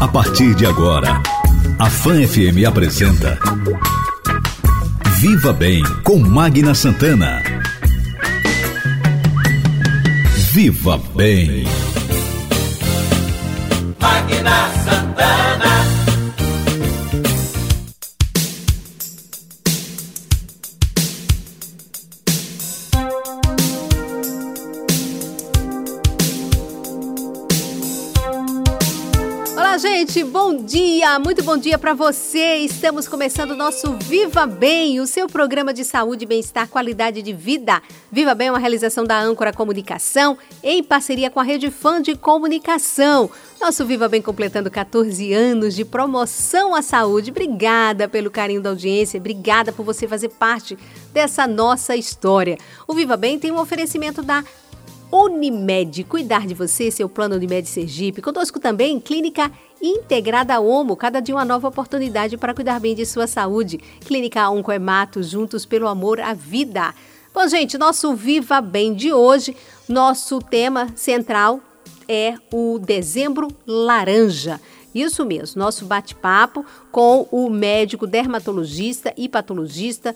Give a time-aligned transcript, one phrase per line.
[0.00, 1.22] A partir de agora,
[1.78, 3.38] a Fã FM apresenta
[5.18, 7.42] Viva Bem com Magna Santana.
[10.52, 11.64] Viva Bem.
[14.00, 15.49] Magna Santana.
[30.10, 32.56] Gente, bom dia, muito bom dia para você.
[32.56, 37.80] Estamos começando o nosso Viva Bem, o seu programa de saúde, bem-estar, qualidade de vida.
[38.10, 42.16] Viva Bem é uma realização da Âncora Comunicação em parceria com a Rede Fã de
[42.16, 43.30] Comunicação.
[43.60, 47.30] Nosso Viva Bem completando 14 anos de promoção à saúde.
[47.30, 50.76] Obrigada pelo carinho da audiência, obrigada por você fazer parte
[51.12, 52.58] dessa nossa história.
[52.88, 54.42] O Viva Bem tem um oferecimento da
[55.12, 58.22] Unimed, cuidar de você, seu plano Unimed Sergipe.
[58.22, 59.50] Conosco também, Clínica
[59.82, 63.78] Integrada Homo, cada dia uma nova oportunidade para cuidar bem de sua saúde.
[64.04, 66.94] Clínica Oncoemato, juntos pelo amor à vida.
[67.32, 69.56] Bom, gente, nosso Viva Bem de hoje,
[69.88, 71.60] nosso tema central
[72.06, 74.60] é o Dezembro Laranja.
[74.94, 80.14] Isso mesmo, nosso bate-papo com o médico dermatologista e patologista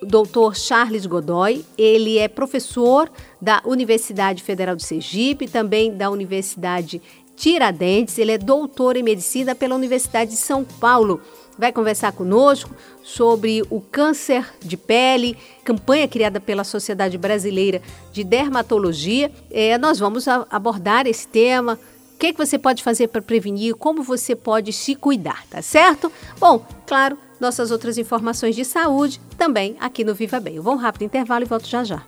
[0.00, 0.54] Dr.
[0.54, 1.64] Charles Godoy.
[1.76, 7.02] Ele é professor da Universidade Federal de Sergipe, também da Universidade
[7.36, 8.18] Tiradentes.
[8.18, 11.20] Ele é doutor em medicina pela Universidade de São Paulo.
[11.58, 12.70] Vai conversar conosco
[13.02, 17.80] sobre o câncer de pele, campanha criada pela Sociedade Brasileira
[18.12, 19.30] de Dermatologia.
[19.50, 21.78] É, nós vamos abordar esse tema,
[22.14, 26.10] o que, que você pode fazer para prevenir, como você pode se cuidar, tá certo?
[26.38, 30.56] Bom, claro, nossas outras informações de saúde também aqui no Viva Bem.
[30.56, 32.02] Eu vou um rápido intervalo e volto já já.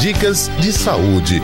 [0.00, 1.40] Dicas de saúde.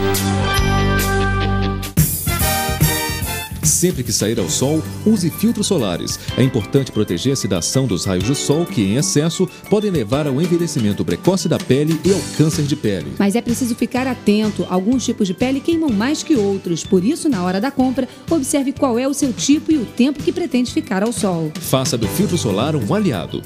[3.79, 6.19] Sempre que sair ao sol, use filtros solares.
[6.37, 10.41] É importante proteger-se da ação dos raios do sol que, em excesso, podem levar ao
[10.41, 13.13] envelhecimento precoce da pele e ao câncer de pele.
[13.17, 14.67] Mas é preciso ficar atento.
[14.69, 16.83] Alguns tipos de pele queimam mais que outros.
[16.83, 20.21] Por isso, na hora da compra, observe qual é o seu tipo e o tempo
[20.21, 21.49] que pretende ficar ao sol.
[21.61, 23.41] Faça do filtro solar um aliado.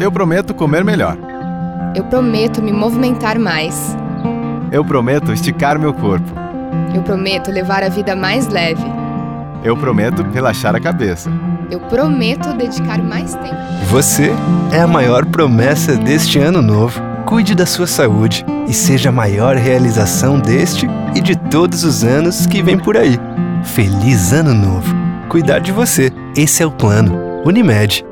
[0.00, 1.16] Eu prometo comer melhor.
[1.94, 3.94] Eu prometo me movimentar mais.
[4.72, 6.43] Eu prometo esticar meu corpo.
[6.94, 8.84] Eu prometo levar a vida mais leve.
[9.64, 11.28] Eu prometo relaxar a cabeça.
[11.68, 13.56] Eu prometo dedicar mais tempo.
[13.88, 14.30] Você
[14.72, 17.00] é a maior promessa deste ano novo.
[17.26, 22.46] Cuide da sua saúde e seja a maior realização deste e de todos os anos
[22.46, 23.18] que vem por aí.
[23.64, 24.94] Feliz Ano Novo!
[25.28, 27.18] Cuidar de você, esse é o plano.
[27.44, 28.04] Unimed.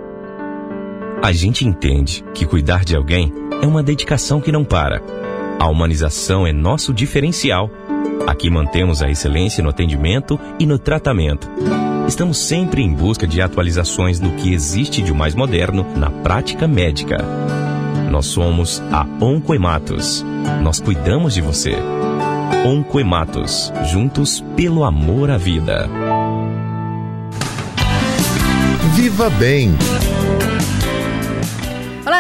[1.22, 3.32] A gente entende que cuidar de alguém
[3.62, 5.00] é uma dedicação que não para.
[5.62, 7.70] A humanização é nosso diferencial.
[8.26, 11.48] Aqui mantemos a excelência no atendimento e no tratamento.
[12.08, 17.24] Estamos sempre em busca de atualizações no que existe de mais moderno na prática médica.
[18.10, 20.26] Nós somos a Oncoematos.
[20.64, 21.76] Nós cuidamos de você.
[22.66, 25.88] Oncoematos, juntos pelo amor à vida.
[28.96, 29.76] Viva Bem.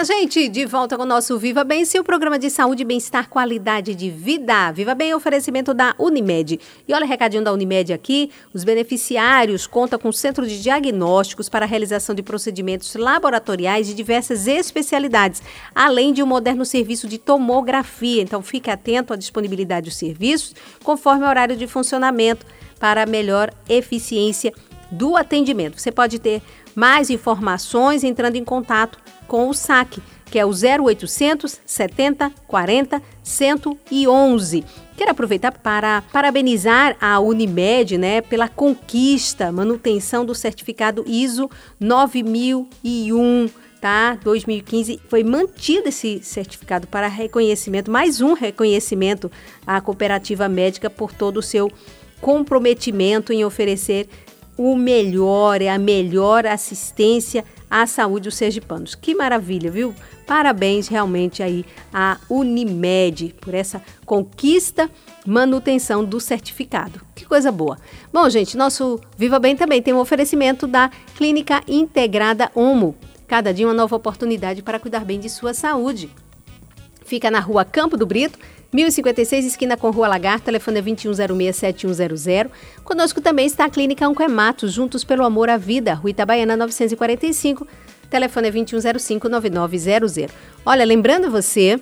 [0.04, 4.10] Gente, de volta com o nosso Viva Bem, seu programa de saúde, bem-estar, qualidade de
[4.10, 4.72] vida.
[4.72, 6.58] Viva Bem é oferecimento da Unimed.
[6.88, 11.68] E olha recadinho da Unimed aqui: os beneficiários contam com centro de diagnósticos para a
[11.68, 15.40] realização de procedimentos laboratoriais de diversas especialidades,
[15.72, 18.22] além de um moderno serviço de tomografia.
[18.22, 20.52] Então, fique atento à disponibilidade dos serviços,
[20.82, 22.44] conforme o horário de funcionamento,
[22.80, 24.52] para melhor eficiência
[24.90, 25.80] do atendimento.
[25.80, 26.42] Você pode ter
[26.74, 28.98] mais informações entrando em contato
[29.32, 34.62] com o SAC, que é o 0800 70 40 111.
[34.94, 41.48] Quero aproveitar para parabenizar a Unimed, né, pela conquista, manutenção do certificado ISO
[41.80, 43.48] 9001
[43.80, 44.18] tá?
[44.22, 49.32] 2015 foi mantido esse certificado para reconhecimento, mais um reconhecimento
[49.66, 51.72] à cooperativa médica por todo o seu
[52.20, 54.08] comprometimento em oferecer
[54.58, 58.94] o melhor, a melhor assistência à saúde dos sergipanos.
[58.94, 59.94] Que maravilha, viu?
[60.26, 64.90] Parabéns realmente aí à Unimed por essa conquista,
[65.26, 67.00] manutenção do certificado.
[67.14, 67.78] Que coisa boa.
[68.12, 72.94] Bom, gente, nosso Viva Bem também tem um oferecimento da Clínica Integrada Homo.
[73.26, 76.10] Cada dia uma nova oportunidade para cuidar bem de sua saúde.
[77.06, 78.38] Fica na rua Campo do Brito,
[78.72, 82.50] 1056, esquina com Rua Lagarto, telefone é 2106-7100.
[82.82, 87.66] Conosco também está a Clínica Oncoematos, Juntos pelo Amor à Vida, Rua Itabaiana 945,
[88.08, 90.30] telefone é 2105-9900.
[90.64, 91.78] Olha, lembrando você,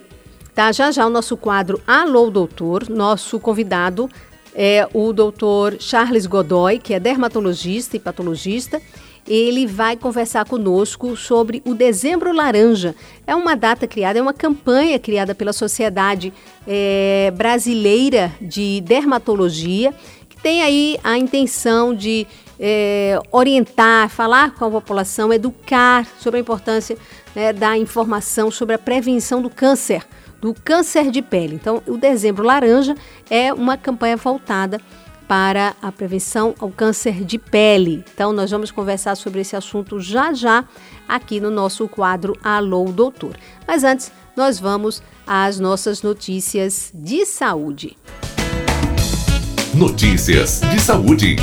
[0.53, 0.73] tá?
[0.73, 4.11] Já já o nosso quadro Alô Doutor, nosso convidado
[4.53, 8.83] é o doutor Charles Godoy, que é dermatologista e patologista.
[9.27, 12.95] Ele vai conversar conosco sobre o Dezembro Laranja.
[13.27, 16.33] É uma data criada, é uma campanha criada pela Sociedade
[16.67, 19.95] é, Brasileira de Dermatologia,
[20.29, 22.27] que tem aí a intenção de
[22.59, 26.97] é, orientar, falar com a população, educar sobre a importância
[27.35, 30.05] né, da informação sobre a prevenção do câncer
[30.41, 31.55] do câncer de pele.
[31.55, 32.95] Então, o Dezembro Laranja
[33.29, 35.00] é uma campanha voltada para
[35.81, 38.05] a prevenção ao câncer de pele.
[38.13, 40.65] Então, nós vamos conversar sobre esse assunto já já
[41.09, 43.37] aqui no nosso quadro Alô Doutor.
[43.67, 47.97] Mas antes, nós vamos às nossas notícias de saúde.
[49.73, 51.37] Notícias de saúde.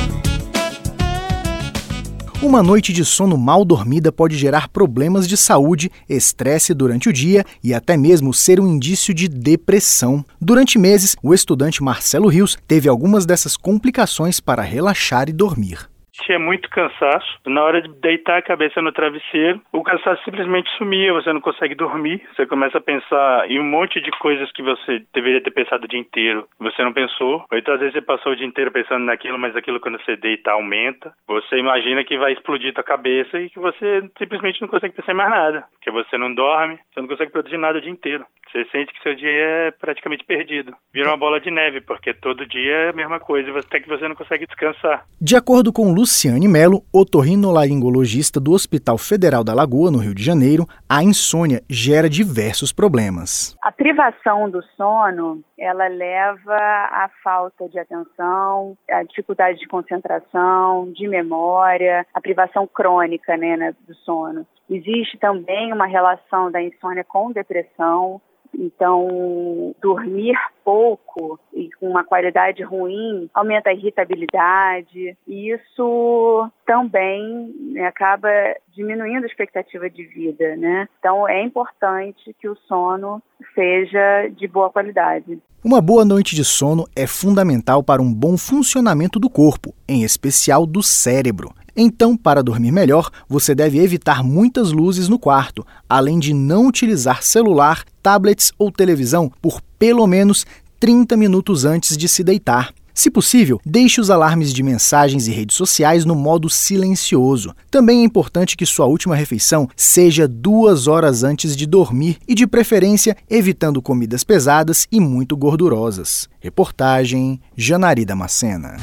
[2.39, 7.43] Uma noite de sono mal dormida pode gerar problemas de saúde, estresse durante o dia
[7.63, 10.23] e até mesmo ser um indício de depressão.
[10.39, 16.39] Durante meses, o estudante Marcelo Rios teve algumas dessas complicações para relaxar e dormir sentia
[16.39, 17.39] muito cansaço.
[17.45, 21.75] Na hora de deitar a cabeça no travesseiro, o cansaço simplesmente sumia, você não consegue
[21.75, 22.21] dormir.
[22.35, 25.87] Você começa a pensar em um monte de coisas que você deveria ter pensado o
[25.87, 27.45] dia inteiro, você não pensou.
[27.51, 30.15] Ou então às vezes você passou o dia inteiro pensando naquilo, mas aquilo quando você
[30.15, 31.13] deita aumenta.
[31.27, 35.15] Você imagina que vai explodir tua cabeça e que você simplesmente não consegue pensar em
[35.15, 35.65] mais nada.
[35.71, 38.25] Porque você não dorme, você não consegue produzir nada o dia inteiro.
[38.51, 40.73] Você sente que seu dia é praticamente perdido.
[40.93, 44.07] Vira uma bola de neve, porque todo dia é a mesma coisa, até que você
[44.07, 45.03] não consegue descansar.
[45.19, 50.65] De acordo com Luciane Melo, otorrinolaringologista do Hospital Federal da Lagoa, no Rio de Janeiro,
[50.87, 53.57] a insônia gera diversos problemas.
[53.61, 61.09] A privação do sono, ela leva à falta de atenção, à dificuldade de concentração, de
[61.09, 64.47] memória, a privação crônica né, do sono.
[64.69, 68.21] Existe também uma relação da insônia com depressão,
[68.53, 77.85] então, dormir pouco e com uma qualidade ruim aumenta a irritabilidade e isso também né,
[77.85, 78.29] acaba
[78.73, 80.87] diminuindo a expectativa de vida, né?
[80.99, 83.21] Então, é importante que o sono
[83.55, 85.39] seja de boa qualidade.
[85.63, 90.65] Uma boa noite de sono é fundamental para um bom funcionamento do corpo, em especial
[90.65, 91.51] do cérebro.
[91.75, 97.21] Então, para dormir melhor, você deve evitar muitas luzes no quarto, além de não utilizar
[97.21, 100.45] celular, tablets ou televisão por pelo menos
[100.79, 102.73] 30 minutos antes de se deitar.
[102.93, 107.53] Se possível, deixe os alarmes de mensagens e redes sociais no modo silencioso.
[107.69, 112.47] Também é importante que sua última refeição seja duas horas antes de dormir e, de
[112.47, 116.29] preferência, evitando comidas pesadas e muito gordurosas.
[116.39, 118.77] Reportagem Janari Damascena.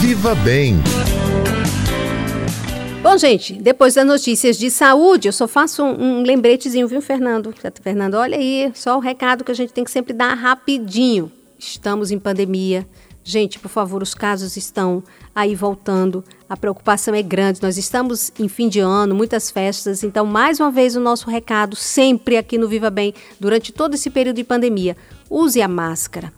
[0.00, 0.76] Viva Bem.
[3.08, 7.54] Bom, gente, depois das notícias de saúde, eu só faço um, um lembretezinho, viu, Fernando?
[7.80, 11.30] Fernando, olha aí, só o recado que a gente tem que sempre dar rapidinho.
[11.56, 12.84] Estamos em pandemia.
[13.22, 16.24] Gente, por favor, os casos estão aí voltando.
[16.48, 17.62] A preocupação é grande.
[17.62, 20.02] Nós estamos em fim de ano, muitas festas.
[20.02, 24.10] Então, mais uma vez, o nosso recado, sempre aqui no Viva Bem, durante todo esse
[24.10, 24.96] período de pandemia:
[25.30, 26.32] use a máscara.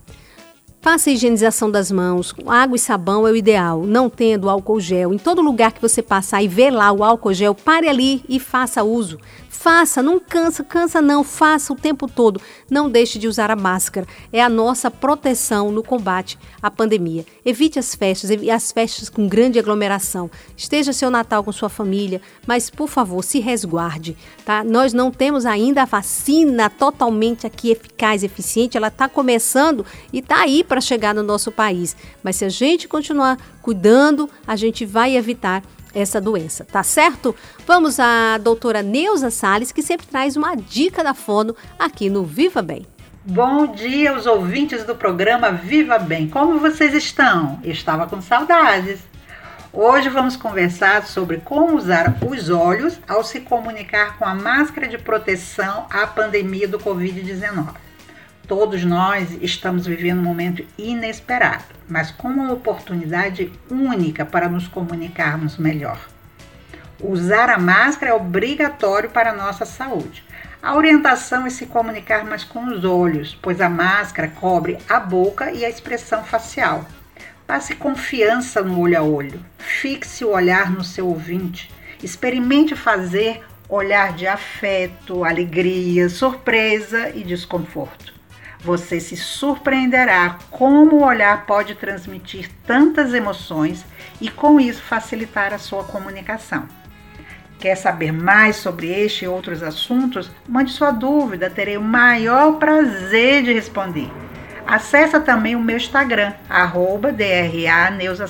[0.81, 5.13] Faça a higienização das mãos, água e sabão é o ideal, não tendo álcool gel.
[5.13, 8.39] Em todo lugar que você passar e ver lá o álcool gel, pare ali e
[8.39, 9.19] faça uso.
[9.61, 12.41] Faça, não cansa, cansa não, faça o tempo todo.
[12.71, 14.07] Não deixe de usar a máscara.
[14.33, 17.27] É a nossa proteção no combate à pandemia.
[17.45, 20.31] Evite as festas, as festas com grande aglomeração.
[20.57, 24.63] Esteja seu Natal com sua família, mas por favor, se resguarde, tá?
[24.63, 28.77] Nós não temos ainda a vacina totalmente aqui eficaz, eficiente.
[28.77, 31.97] Ela está começando e está aí para chegar no nosso país.
[32.23, 35.65] Mas se a gente continuar cuidando, a gente vai evitar
[35.95, 37.35] essa doença, tá certo?
[37.67, 42.63] Vamos à doutora Neuza Sales, que sempre traz uma dica da fono aqui no Viva
[42.63, 42.87] Bem.
[43.25, 46.29] Bom dia aos ouvintes do programa Viva Bem.
[46.29, 47.61] Como vocês estão?
[47.63, 49.01] Estava com saudades.
[49.73, 54.97] Hoje vamos conversar sobre como usar os olhos ao se comunicar com a máscara de
[54.97, 57.88] proteção à pandemia do Covid-19.
[58.49, 65.59] Todos nós estamos vivendo um momento inesperado, mas com uma oportunidade única para nos comunicarmos
[65.59, 66.01] melhor.
[66.99, 70.25] Usar a máscara é obrigatório para a nossa saúde.
[70.63, 75.53] A orientação é se comunicar mais com os olhos, pois a máscara cobre a boca
[75.53, 76.87] e a expressão facial.
[77.47, 79.45] Passe confiança no olho a olho.
[79.59, 81.71] Fixe o olhar no seu ouvinte.
[82.03, 88.18] Experimente fazer olhar de afeto, alegria, surpresa e desconforto.
[88.61, 93.85] Você se surpreenderá como o olhar pode transmitir tantas emoções
[94.21, 96.67] e, com isso, facilitar a sua comunicação.
[97.61, 100.31] Quer saber mais sobre este e outros assuntos?
[100.49, 104.11] Mande sua dúvida, terei o maior prazer de responder.
[104.67, 108.29] Acesse também o meu Instagram, arroba DRA Neuza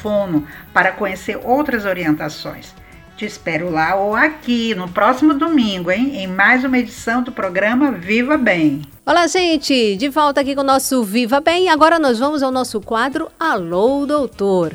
[0.00, 2.74] Fono, para conhecer outras orientações.
[3.20, 6.16] Te espero lá ou aqui no próximo domingo, hein?
[6.16, 8.80] Em mais uma edição do programa Viva Bem.
[9.04, 9.94] Olá, gente!
[9.96, 11.68] De volta aqui com o nosso Viva Bem.
[11.68, 14.72] Agora nós vamos ao nosso quadro Alô, Doutor.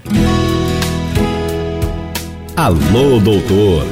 [2.55, 3.83] Alô, Doutor.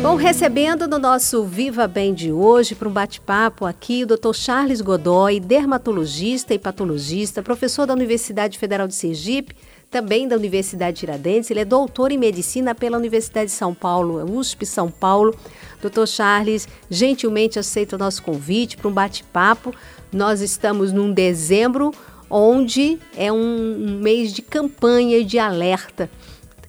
[0.00, 4.32] Bom, recebendo no nosso Viva Bem de hoje, para um bate-papo aqui, o Dr.
[4.32, 9.56] Charles Godoy, dermatologista e patologista, professor da Universidade Federal de Sergipe,
[9.94, 11.52] também da Universidade Tiradentes.
[11.52, 15.32] Ele é doutor em medicina pela Universidade de São Paulo, USP São Paulo.
[15.80, 19.72] Doutor Charles gentilmente aceita o nosso convite para um bate-papo.
[20.12, 21.92] Nós estamos num dezembro
[22.28, 26.10] onde é um mês de campanha e de alerta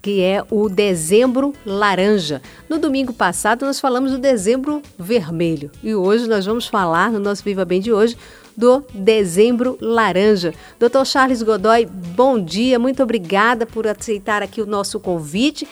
[0.03, 2.39] que é o Dezembro Laranja.
[2.70, 7.44] No domingo passado nós falamos do Dezembro Vermelho e hoje nós vamos falar no nosso
[7.44, 8.15] Viva Bem de hoje
[8.55, 10.53] do Dezembro Laranja.
[10.79, 11.05] Dr.
[11.05, 15.67] Charles Godoy, bom dia, muito obrigada por aceitar aqui o nosso convite.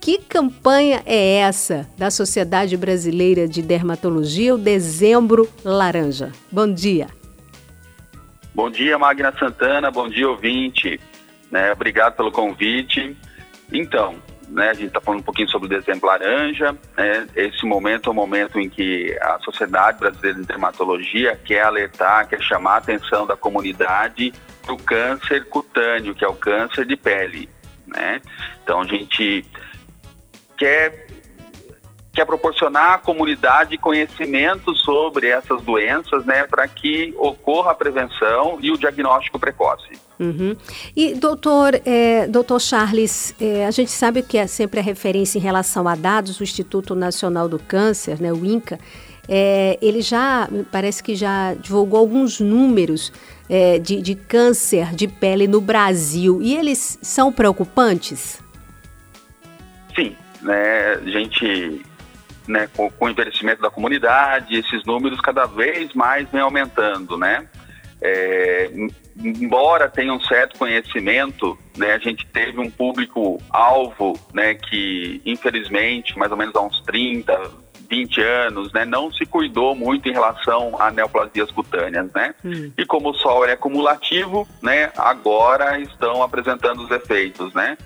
[0.00, 6.30] Que campanha é essa da Sociedade Brasileira de Dermatologia, o Dezembro Laranja?
[6.52, 7.08] Bom dia.
[8.54, 11.00] Bom dia, Magna Santana, bom dia, ouvinte.
[11.50, 13.16] Né, obrigado pelo convite.
[13.72, 14.16] Então,
[14.48, 16.76] né, a gente está falando um pouquinho sobre o dezembro laranja.
[16.96, 22.28] Né, esse momento é o momento em que a Sociedade Brasileira de Dermatologia quer alertar,
[22.28, 24.32] quer chamar a atenção da comunidade
[24.62, 27.48] para o câncer cutâneo, que é o câncer de pele.
[27.86, 28.20] Né?
[28.62, 29.44] Então, a gente
[30.56, 31.03] quer
[32.14, 38.70] quer proporcionar à comunidade conhecimento sobre essas doenças, né, para que ocorra a prevenção e
[38.70, 39.98] o diagnóstico precoce.
[40.18, 40.56] Uhum.
[40.96, 45.42] E doutor, é, doutor Charles, é, a gente sabe que é sempre a referência em
[45.42, 48.78] relação a dados do Instituto Nacional do Câncer, né, o INCA,
[49.28, 53.12] é, ele já, parece que já divulgou alguns números
[53.48, 58.40] é, de, de câncer de pele no Brasil, e eles são preocupantes?
[59.96, 61.82] Sim, né, a gente
[62.46, 67.46] né, com, com, o envelhecimento da comunidade, esses números cada vez mais vem aumentando, né?
[68.00, 68.70] É,
[69.16, 76.30] embora tenha um certo conhecimento, né, a gente teve um público-alvo né, que, infelizmente, mais
[76.30, 77.50] ou menos há uns 30,
[77.88, 82.34] 20 anos, né, não se cuidou muito em relação a neoplasias cutâneas, né?
[82.44, 82.72] Hum.
[82.76, 87.78] E como o sol é acumulativo, né, agora estão apresentando os efeitos, né?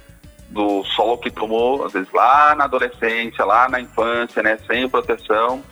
[0.50, 5.62] Do sol que tomou, às vezes lá na adolescência, lá na infância, né, sem proteção,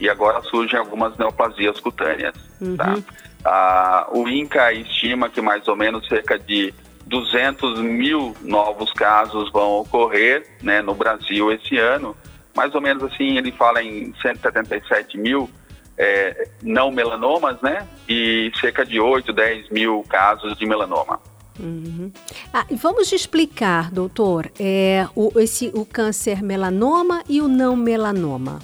[0.00, 2.34] e agora surgem algumas neoplasias cutâneas.
[2.60, 2.76] Uhum.
[2.76, 2.96] Tá?
[3.44, 6.74] Ah, o INCA estima que mais ou menos cerca de
[7.06, 12.16] 200 mil novos casos vão ocorrer né, no Brasil esse ano.
[12.56, 15.50] Mais ou menos assim, ele fala em 177 mil
[15.96, 17.86] é, não melanomas, né?
[18.08, 21.20] E cerca de 8, 10 mil casos de melanoma.
[21.58, 22.10] Uhum.
[22.52, 28.58] Ah, vamos explicar, doutor, é, o, esse, o câncer melanoma e o não melanoma.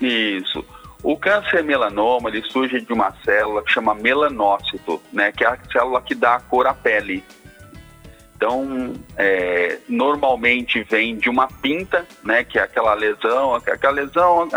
[0.00, 0.64] Isso.
[1.02, 5.58] O câncer melanoma ele surge de uma célula que chama melanócito, né, que é a
[5.72, 7.22] célula que dá a cor à pele.
[8.36, 14.48] Então, é, normalmente vem de uma pinta, né, que é aquela lesão, aquela lesão,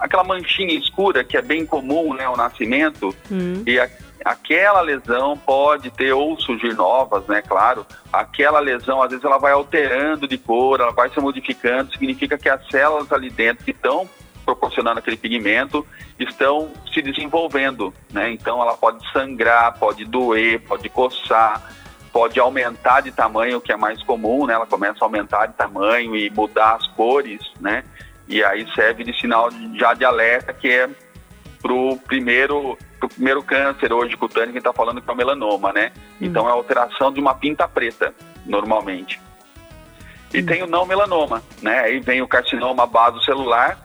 [0.00, 3.62] aquela manchinha escura que é bem comum, né, ao nascimento, hum.
[3.64, 3.88] e a,
[4.24, 7.42] aquela lesão pode ter ou surgir novas, né?
[7.42, 12.36] Claro, aquela lesão às vezes ela vai alterando de cor, ela vai se modificando, significa
[12.36, 14.08] que as células ali dentro que estão
[14.44, 15.86] proporcionando aquele pigmento
[16.18, 18.30] estão se desenvolvendo, né?
[18.30, 21.62] Então ela pode sangrar, pode doer, pode coçar,
[22.10, 24.54] pode aumentar de tamanho, que é mais comum, né?
[24.54, 27.84] Ela começa a aumentar de tamanho e mudar as cores, né?
[28.26, 30.88] E aí serve de sinal já de alerta que é
[31.60, 35.92] pro primeiro o primeiro câncer hoje cutâneo que está falando que é o melanoma, né?
[35.96, 36.26] Hum.
[36.26, 38.14] Então é a alteração de uma pinta preta,
[38.46, 39.20] normalmente.
[40.32, 40.46] E hum.
[40.46, 41.80] tem o não melanoma, né?
[41.80, 43.78] Aí vem o carcinoma basocelular,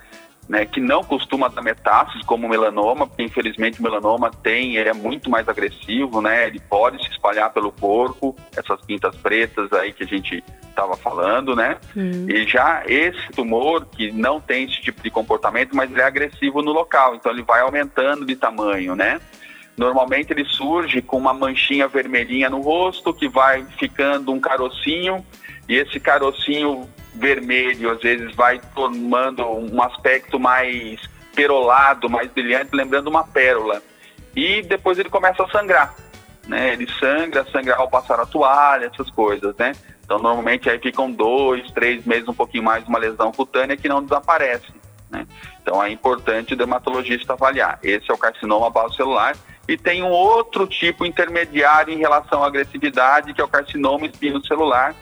[0.47, 4.89] né, que não costuma dar metástases como o melanoma, porque infelizmente o melanoma tem, ele
[4.89, 6.47] é muito mais agressivo, né?
[6.47, 11.55] Ele pode se espalhar pelo corpo, essas pintas pretas aí que a gente estava falando,
[11.55, 11.77] né?
[11.95, 12.27] Hum.
[12.27, 16.61] E já esse tumor que não tem esse tipo de comportamento, mas ele é agressivo
[16.61, 19.21] no local, então ele vai aumentando de tamanho, né?
[19.77, 25.25] Normalmente ele surge com uma manchinha vermelhinha no rosto que vai ficando um carocinho
[25.67, 30.99] e esse carocinho vermelho às vezes vai tomando um aspecto mais
[31.35, 33.81] perolado, mais brilhante, lembrando uma pérola.
[34.35, 35.95] E depois ele começa a sangrar,
[36.47, 36.73] né?
[36.73, 39.73] Ele sangra, sangra ao passar a toalha, essas coisas, né?
[40.03, 44.03] Então normalmente aí ficam dois, três meses, um pouquinho mais, uma lesão cutânea que não
[44.03, 44.71] desaparece,
[45.09, 45.27] Né?
[45.61, 47.79] Então é importante o dermatologista avaliar.
[47.83, 49.35] Esse é o carcinoma celular
[49.67, 54.93] e tem um outro tipo intermediário em relação à agressividade, que é o carcinoma espinocelular,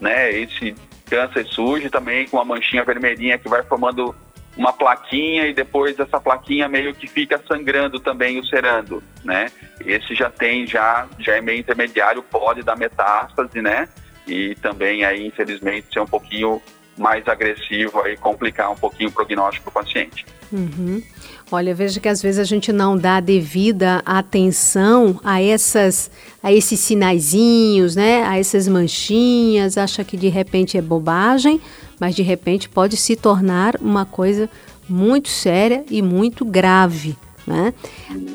[0.00, 0.30] né?
[0.30, 0.74] Esse
[1.08, 4.14] câncer surge também com uma manchinha vermelhinha que vai formando
[4.56, 9.50] uma plaquinha e depois essa plaquinha meio que fica sangrando também, ulcerando, né?
[9.84, 13.88] Esse já tem, já, já é meio intermediário, pode dar metástase, né?
[14.26, 16.60] E também aí, infelizmente, ser um pouquinho
[16.96, 20.24] mais agressivo e complicar um pouquinho o prognóstico do paciente.
[20.52, 21.02] Uhum.
[21.50, 26.10] Olha, veja que às vezes a gente não dá devida atenção a essas
[26.42, 28.24] a esses sinaizinhos, né?
[28.24, 31.60] A essas manchinhas, acha que de repente é bobagem,
[32.00, 34.48] mas de repente pode se tornar uma coisa
[34.88, 37.16] muito séria e muito grave.
[37.46, 37.72] Né?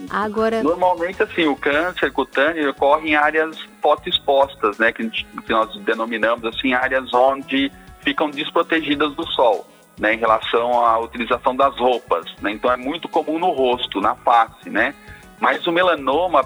[0.09, 6.45] Agora, normalmente assim, o câncer cutâneo ocorre em áreas fotoexpostas, né, que, que nós denominamos
[6.45, 7.69] assim áreas onde
[8.03, 9.67] ficam desprotegidas do sol,
[9.99, 12.51] né, em relação à utilização das roupas, né?
[12.51, 14.93] Então é muito comum no rosto, na face, né?
[15.39, 16.43] Mas o melanoma,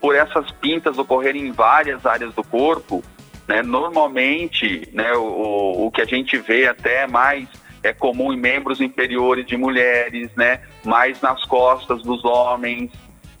[0.00, 3.02] por essas pintas ocorrerem em várias áreas do corpo,
[3.46, 7.48] né, normalmente, né, o, o que a gente vê até mais
[7.82, 12.90] é comum em membros inferiores de mulheres, né, mais nas costas dos homens.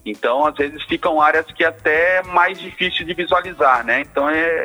[0.04, 4.00] Então, às vezes ficam áreas que é até mais difícil de visualizar, né?
[4.00, 4.64] Então é,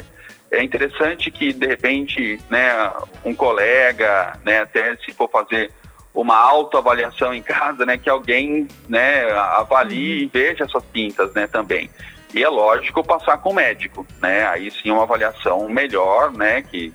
[0.52, 2.92] é interessante que de repente, né,
[3.26, 5.72] um colega, né, até se for fazer
[6.14, 10.24] uma autoavaliação em casa, né, que alguém, né, avalie uhum.
[10.24, 11.90] e veja essas pintas, né, também.
[12.34, 14.46] E é lógico passar com o médico, né?
[14.48, 16.62] Aí sim uma avaliação melhor, né?
[16.62, 16.94] Que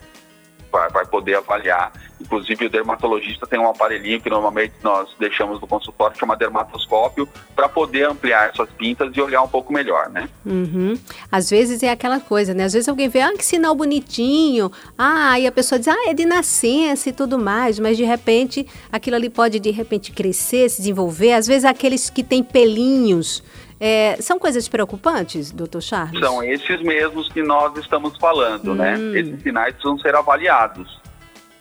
[0.71, 1.93] vai, vai poder avaliar.
[2.23, 7.29] Inclusive o dermatologista tem um aparelhinho que normalmente nós deixamos no consultório, que chama dermatoscópio,
[7.55, 10.29] para poder ampliar essas pintas e olhar um pouco melhor, né?
[10.47, 10.97] Uhum.
[11.31, 12.65] Às vezes é aquela coisa, né?
[12.65, 16.15] Às vezes alguém vê, ah, que sinal bonitinho, ah, e a pessoa diz, ah, é
[16.15, 20.79] de nascença e tudo mais, mas de repente aquilo ali pode de repente crescer, se
[20.79, 21.33] desenvolver.
[21.33, 23.43] Às vezes aqueles que têm pelinhos,
[23.85, 26.21] é, são coisas preocupantes, doutor Charles?
[26.21, 28.95] São esses mesmos que nós estamos falando, né?
[28.97, 29.11] hum.
[29.11, 29.19] né?
[29.19, 31.02] Esses sinais precisam ser avaliados.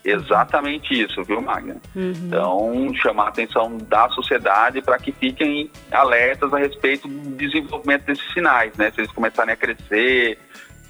[0.04, 1.78] Exatamente isso, viu, Magna?
[1.96, 2.12] Uhum.
[2.12, 8.34] Então, chamar a atenção da sociedade para que fiquem alertas a respeito do desenvolvimento desses
[8.34, 8.92] sinais, né?
[8.92, 10.40] Se eles começarem a crescer,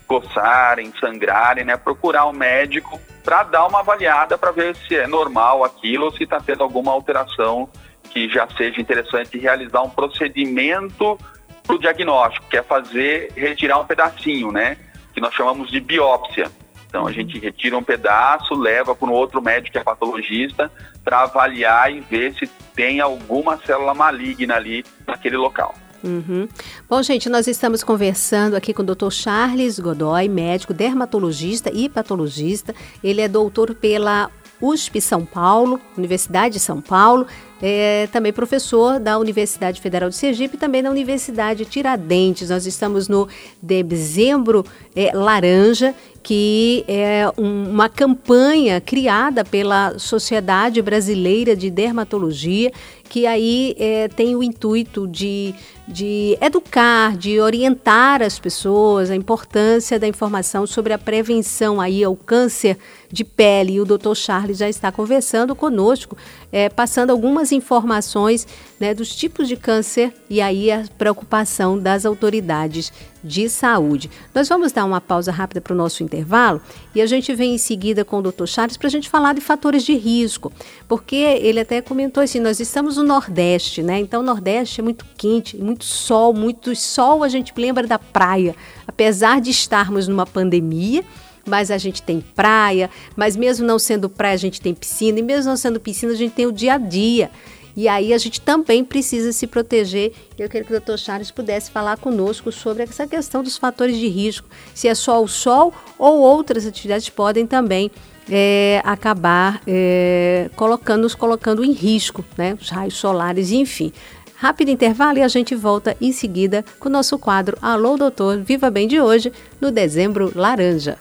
[0.08, 1.76] coçarem, sangrarem, né?
[1.76, 6.24] Procurar um médico para dar uma avaliada para ver se é normal aquilo ou se
[6.24, 7.70] está tendo alguma alteração
[8.10, 11.18] que já seja interessante realizar um procedimento
[11.64, 14.78] para o diagnóstico, que é fazer, retirar um pedacinho, né?
[15.14, 16.50] Que nós chamamos de biópsia.
[16.92, 20.70] Então a gente retira um pedaço, leva para um outro médico que é patologista
[21.06, 25.74] para avaliar e ver se tem alguma célula maligna ali naquele local.
[26.04, 26.50] Uhum.
[26.90, 29.10] Bom, gente, nós estamos conversando aqui com o Dr.
[29.10, 32.76] Charles Godoy, médico dermatologista e patologista.
[33.02, 34.30] Ele é doutor pela
[34.62, 37.26] USP São Paulo, Universidade de São Paulo,
[37.62, 42.50] é também professor da Universidade Federal de Sergipe e também da Universidade Tiradentes.
[42.50, 43.28] Nós estamos no
[43.62, 45.94] dezembro é, laranja,
[46.24, 52.72] que é um, uma campanha criada pela Sociedade Brasileira de Dermatologia,
[53.12, 55.54] que aí é, tem o intuito de,
[55.86, 62.16] de educar, de orientar as pessoas a importância da informação sobre a prevenção aí ao
[62.16, 62.78] câncer
[63.12, 63.74] de pele.
[63.74, 64.16] E o Dr.
[64.16, 66.16] Charles já está conversando conosco,
[66.54, 68.48] é, passando algumas informações
[68.80, 72.94] né, dos tipos de câncer e aí a preocupação das autoridades
[73.24, 74.10] de saúde.
[74.34, 76.62] Nós vamos dar uma pausa rápida para o nosso intervalo
[76.94, 78.46] e a gente vem em seguida com o Dr.
[78.46, 80.52] Charles para a gente falar de fatores de risco,
[80.88, 84.00] porque ele até comentou assim, nós estamos no Nordeste, né?
[84.00, 88.56] Então o Nordeste é muito quente, muito sol, muito sol, a gente lembra da praia,
[88.88, 91.04] apesar de estarmos numa pandemia,
[91.46, 95.22] mas a gente tem praia, mas mesmo não sendo praia, a gente tem piscina, e
[95.22, 97.32] mesmo não sendo piscina, a gente tem o dia a dia.
[97.76, 100.14] E aí a gente também precisa se proteger.
[100.38, 100.98] Eu queria que o Dr.
[100.98, 105.28] Charles pudesse falar conosco sobre essa questão dos fatores de risco, se é só o
[105.28, 107.92] sol ou outras atividades podem também
[108.30, 112.58] é, acabar é, colocando, nos colocando em risco, né?
[112.60, 113.92] Os raios solares, enfim.
[114.36, 118.72] Rápido intervalo e a gente volta em seguida com o nosso quadro Alô Doutor Viva
[118.72, 120.98] Bem de hoje, no dezembro laranja.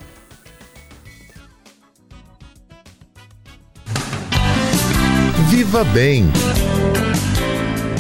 [5.61, 6.31] Viva Bem.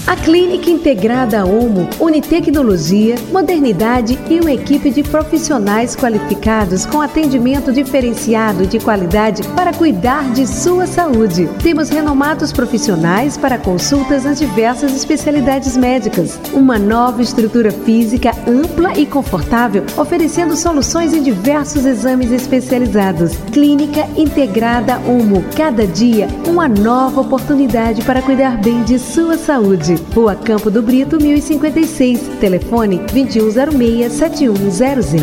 [0.06, 7.72] A Clínica Integrada Homo une tecnologia, modernidade e uma equipe de profissionais qualificados com atendimento
[7.72, 11.48] diferenciado de qualidade para cuidar de sua saúde.
[11.62, 16.40] Temos renomados profissionais para consultas nas diversas especialidades médicas.
[16.52, 23.36] Uma nova estrutura física ampla e confortável, oferecendo soluções em diversos exames especializados.
[23.52, 25.44] Clínica Integrada Homo.
[25.56, 29.89] Cada dia, uma nova oportunidade para cuidar bem de sua saúde.
[30.14, 32.20] Rua Campo do Brito, 1056.
[32.40, 35.22] Telefone 2106-7100.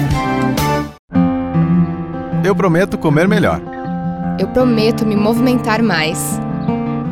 [2.43, 3.61] Eu prometo comer melhor.
[4.39, 6.39] Eu prometo me movimentar mais.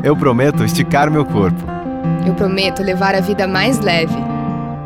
[0.03, 1.63] Eu prometo esticar meu corpo.
[2.25, 4.15] Eu prometo levar a vida mais leve.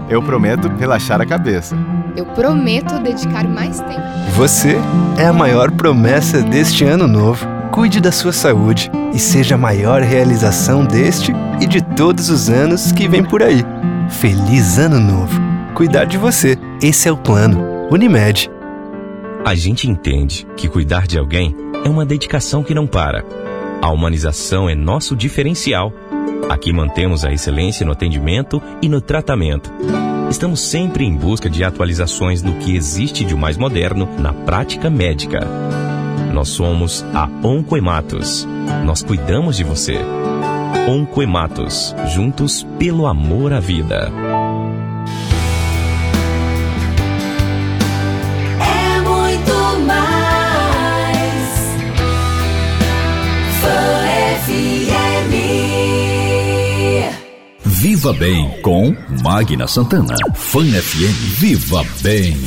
[0.09, 1.75] Eu prometo relaxar a cabeça.
[2.15, 4.01] Eu prometo dedicar mais tempo.
[4.35, 4.75] Você
[5.17, 7.45] é a maior promessa deste ano novo.
[7.71, 12.91] Cuide da sua saúde e seja a maior realização deste e de todos os anos
[12.91, 13.63] que vem por aí.
[14.09, 15.39] Feliz Ano Novo!
[15.75, 17.87] Cuidar de você, esse é o plano.
[17.91, 18.49] Unimed.
[19.45, 21.55] A gente entende que cuidar de alguém
[21.85, 23.23] é uma dedicação que não para.
[23.81, 25.93] A humanização é nosso diferencial.
[26.49, 29.71] Aqui mantemos a excelência no atendimento e no tratamento.
[30.29, 35.39] Estamos sempre em busca de atualizações do que existe de mais moderno na prática médica.
[36.33, 38.47] Nós somos a Oncoematos.
[38.85, 39.97] Nós cuidamos de você.
[40.87, 44.11] Oncoematos, juntos pelo amor à vida.
[48.61, 51.49] É muito mais.
[53.61, 53.81] Fã
[54.45, 55.33] FM.
[57.65, 60.15] Viva Bem com Magna Santana.
[60.35, 61.39] Fã FM.
[61.39, 62.37] Viva Bem.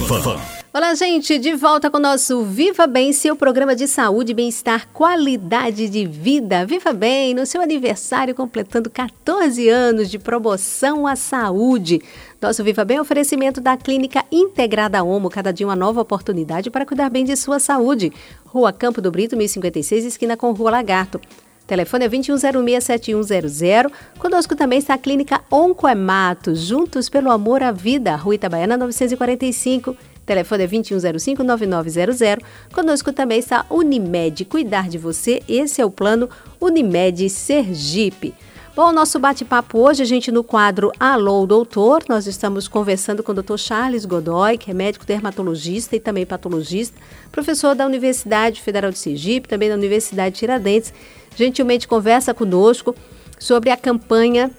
[0.74, 5.86] Olá, gente, de volta com o nosso Viva Bem, seu programa de saúde, bem-estar, qualidade
[5.86, 6.64] de vida.
[6.64, 12.00] Viva Bem, no seu aniversário, completando 14 anos de promoção à saúde.
[12.40, 16.86] Nosso Viva Bem é oferecimento da Clínica Integrada Homo, cada dia uma nova oportunidade para
[16.86, 18.10] cuidar bem de sua saúde.
[18.46, 21.20] Rua Campo do Brito, 1056, esquina com Rua Lagarto.
[21.66, 23.92] Telefone é 2106-7100.
[24.18, 29.94] Conosco também está a Clínica Oncoemato, juntos pelo amor à vida, Rua Itabaiana 945.
[30.24, 32.40] Telefone é 2105-9900.
[32.72, 35.42] Conosco também está Unimed, cuidar de você.
[35.48, 36.28] Esse é o plano
[36.60, 38.34] Unimed Sergipe.
[38.74, 43.58] Bom, nosso bate-papo hoje, gente no quadro Alô, Doutor, nós estamos conversando com o Dr.
[43.58, 46.98] Charles Godoy, que é médico dermatologista e também patologista,
[47.30, 50.94] professor da Universidade Federal de Sergipe, também da Universidade de Tiradentes.
[51.36, 52.96] Gentilmente conversa conosco
[53.38, 54.50] sobre a campanha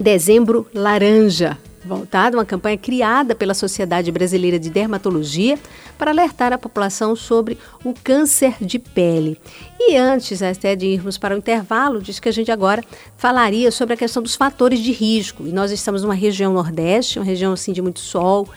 [0.00, 5.58] Dezembro Laranja, voltada, uma campanha criada pela Sociedade Brasileira de Dermatologia
[5.96, 9.40] para alertar a população sobre o câncer de pele.
[9.78, 12.82] E antes até de irmos para o intervalo, disse que a gente agora
[13.16, 15.46] falaria sobre a questão dos fatores de risco.
[15.46, 18.48] E nós estamos numa região nordeste, uma região assim de muito sol,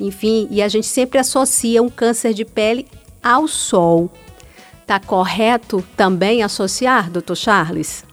[0.00, 2.86] enfim, e a gente sempre associa um câncer de pele
[3.22, 4.10] ao sol.
[4.86, 8.04] Tá correto também associar, doutor Charles?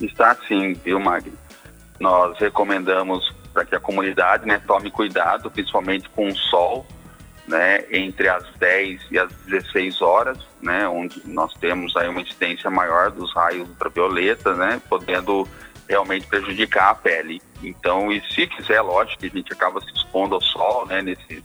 [0.00, 1.32] Está sim, viu, Magno?
[1.98, 6.86] Nós recomendamos para que a comunidade né, tome cuidado, principalmente com o sol,
[7.46, 12.70] né, entre as 10 e as 16 horas, né, onde nós temos aí uma incidência
[12.70, 15.46] maior dos raios ultravioleta, né, podendo
[15.88, 17.42] realmente prejudicar a pele.
[17.62, 21.42] Então, e se quiser, lógico que a gente acaba se expondo ao sol, né, nesses,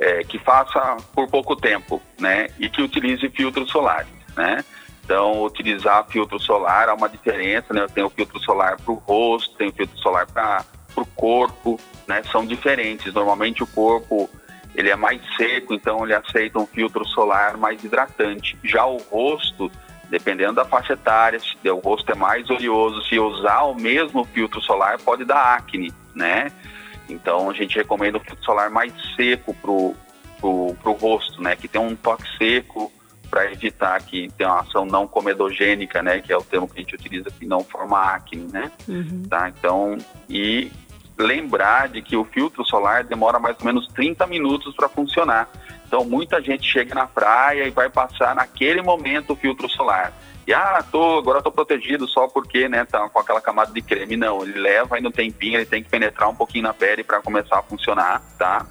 [0.00, 4.64] é, que faça por pouco tempo, né, e que utilize filtros solares, né.
[5.04, 9.56] Então, utilizar filtro solar há uma diferença, né, eu tenho filtro solar para o rosto,
[9.56, 13.12] tenho filtro solar para para o corpo, né, são diferentes.
[13.12, 14.28] Normalmente o corpo
[14.74, 18.56] ele é mais seco, então ele aceita um filtro solar mais hidratante.
[18.62, 19.70] Já o rosto,
[20.08, 24.60] dependendo da faixa etária, se o rosto é mais oleoso, se usar o mesmo filtro
[24.60, 26.52] solar pode dar acne, né?
[27.08, 29.94] Então a gente recomenda o filtro solar mais seco pro,
[30.40, 31.56] pro, pro rosto, né?
[31.56, 32.92] Que tem um toque seco
[33.30, 36.20] para evitar que tenha uma ação não comedogênica, né?
[36.20, 38.70] Que é o termo que a gente utiliza que não forma acne, né?
[38.88, 39.22] Uhum.
[39.28, 39.48] Tá?
[39.48, 39.96] Então,
[40.28, 40.70] e
[41.18, 45.48] lembrar de que o filtro solar demora mais ou menos 30 minutos para funcionar.
[45.86, 50.12] Então, muita gente chega na praia e vai passar naquele momento o filtro solar.
[50.46, 54.16] E, ah, tô, agora estou protegido só porque, né, tá com aquela camada de creme.
[54.16, 57.20] Não, ele leva ainda um tempinho, ele tem que penetrar um pouquinho na pele para
[57.20, 58.66] começar a funcionar, tá?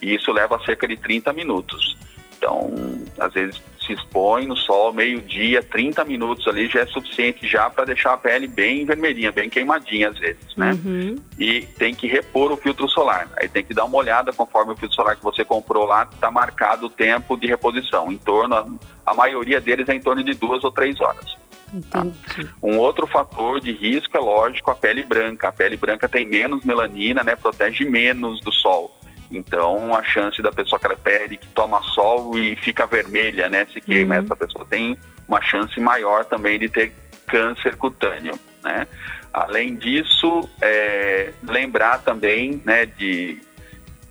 [0.00, 1.98] E isso leva cerca de 30 minutos.
[2.38, 2.72] Então,
[3.18, 7.84] às vezes se expõe no sol meio-dia, 30 minutos ali já é suficiente já para
[7.84, 10.78] deixar a pele bem vermelhinha, bem queimadinha às vezes, né?
[10.84, 11.16] Uhum.
[11.38, 13.28] E tem que repor o filtro solar.
[13.36, 16.30] Aí tem que dar uma olhada conforme o filtro solar que você comprou lá está
[16.30, 18.10] marcado o tempo de reposição.
[18.12, 18.66] Em torno, a,
[19.06, 21.36] a maioria deles é em torno de duas ou três horas.
[21.72, 22.48] Entendi.
[22.62, 25.48] Um outro fator de risco é lógico a pele branca.
[25.48, 27.36] A pele branca tem menos melanina, né?
[27.36, 28.96] Protege menos do sol.
[29.30, 33.66] Então a chance da pessoa aquela pele que toma sol e fica vermelha, né?
[33.72, 34.24] Se queima, Uhum.
[34.24, 34.96] essa pessoa tem
[35.28, 36.92] uma chance maior também de ter
[37.26, 38.86] câncer cutâneo, né?
[39.32, 43.40] Além disso, é, lembrar também, né, de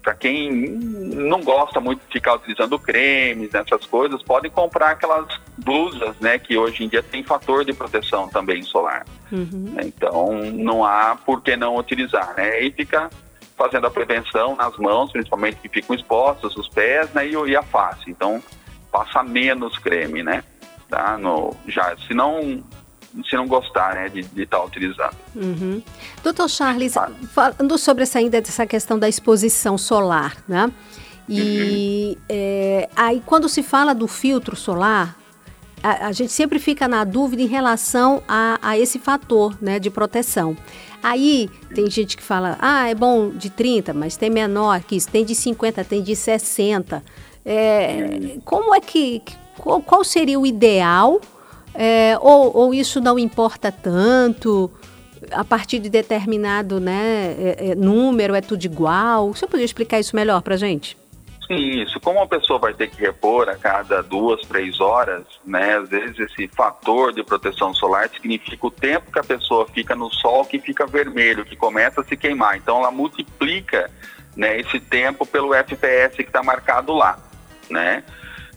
[0.01, 5.27] para quem não gosta muito de ficar utilizando cremes, essas coisas, podem comprar aquelas
[5.57, 9.05] blusas, né, que hoje em dia tem fator de proteção também solar.
[9.29, 9.75] Uhum.
[9.83, 12.61] Então, não há por que não utilizar, né?
[12.63, 13.09] E fica
[13.59, 17.61] fazendo a prevenção nas mãos, principalmente que ficam expostas, os pés, né, e, e a
[17.61, 18.09] face.
[18.09, 18.41] Então,
[18.89, 20.45] passa menos creme, né?
[20.89, 21.17] Tá?
[21.17, 22.63] No, já, se não,
[23.29, 25.15] se não gostar, né, de estar utilizando.
[25.35, 25.83] Uhum.
[26.23, 26.95] Doutor Charles,
[27.33, 30.71] falando sobre essa ainda dessa questão da exposição solar, né?
[31.31, 35.15] E é, aí quando se fala do filtro solar,
[35.83, 39.91] a, a gente sempre fica na dúvida em relação a, a esse fator né, de
[39.91, 40.57] proteção.
[41.01, 45.07] Aí tem gente que fala, ah, é bom de 30, mas tem menor que isso,
[45.09, 47.03] tem de 50, tem de 60.
[47.45, 49.21] É, como é que.
[49.57, 51.19] Qual, seria o ideal?
[51.73, 54.71] É, ou, ou isso não importa tanto?
[55.31, 59.29] A partir de determinado né, é, é, número é tudo igual?
[59.29, 60.97] O senhor poderia explicar isso melhor para gente?
[61.49, 61.99] Sim, isso.
[61.99, 65.77] Como a pessoa vai ter que repor a cada duas, três horas, né?
[65.77, 70.13] Às vezes esse fator de proteção solar significa o tempo que a pessoa fica no
[70.13, 72.55] sol que fica vermelho, que começa a se queimar.
[72.55, 73.89] Então ela multiplica
[74.37, 77.17] né, esse tempo pelo FPS que está marcado lá,
[77.67, 78.03] né?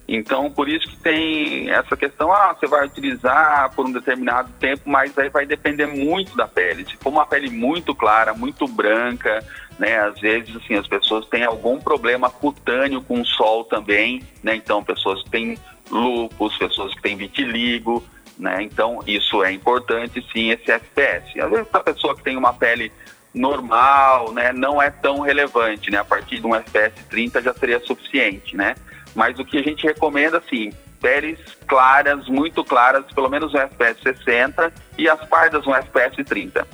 [0.07, 4.83] Então, por isso que tem essa questão, ah, você vai utilizar por um determinado tempo,
[4.85, 6.85] mas aí vai depender muito da pele.
[6.85, 9.43] Se for uma pele muito clara, muito branca,
[9.79, 14.55] né, às vezes, assim, as pessoas têm algum problema cutâneo com o sol também, né,
[14.55, 15.59] então pessoas que têm
[15.91, 18.05] lúpus, pessoas que têm vitiligo,
[18.39, 21.41] né, então isso é importante, sim, esse FPS.
[21.41, 22.93] Às vezes a pessoa que tem uma pele
[23.35, 27.81] normal, né, não é tão relevante, né, a partir de um FPS 30 já seria
[27.81, 28.75] suficiente, né,
[29.15, 34.01] mas o que a gente recomenda, assim, peles claras, muito claras, pelo menos um FPS
[34.03, 36.67] 60 e as pardas um FPS 30.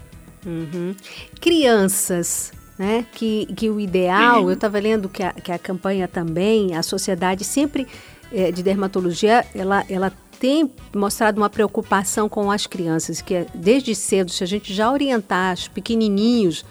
[0.44, 0.94] Uhum.
[1.40, 3.05] Crianças, né?
[3.12, 7.45] Que, que o ideal, eu estava lendo que a, que a campanha também, a sociedade
[7.45, 7.87] sempre
[8.33, 13.95] eh, de dermatologia, ela, ela tem mostrado uma preocupação com as crianças, que é, desde
[13.95, 16.64] cedo, se a gente já orientar os pequenininhos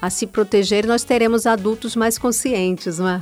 [0.00, 3.20] a se proteger, nós teremos adultos mais conscientes, não é?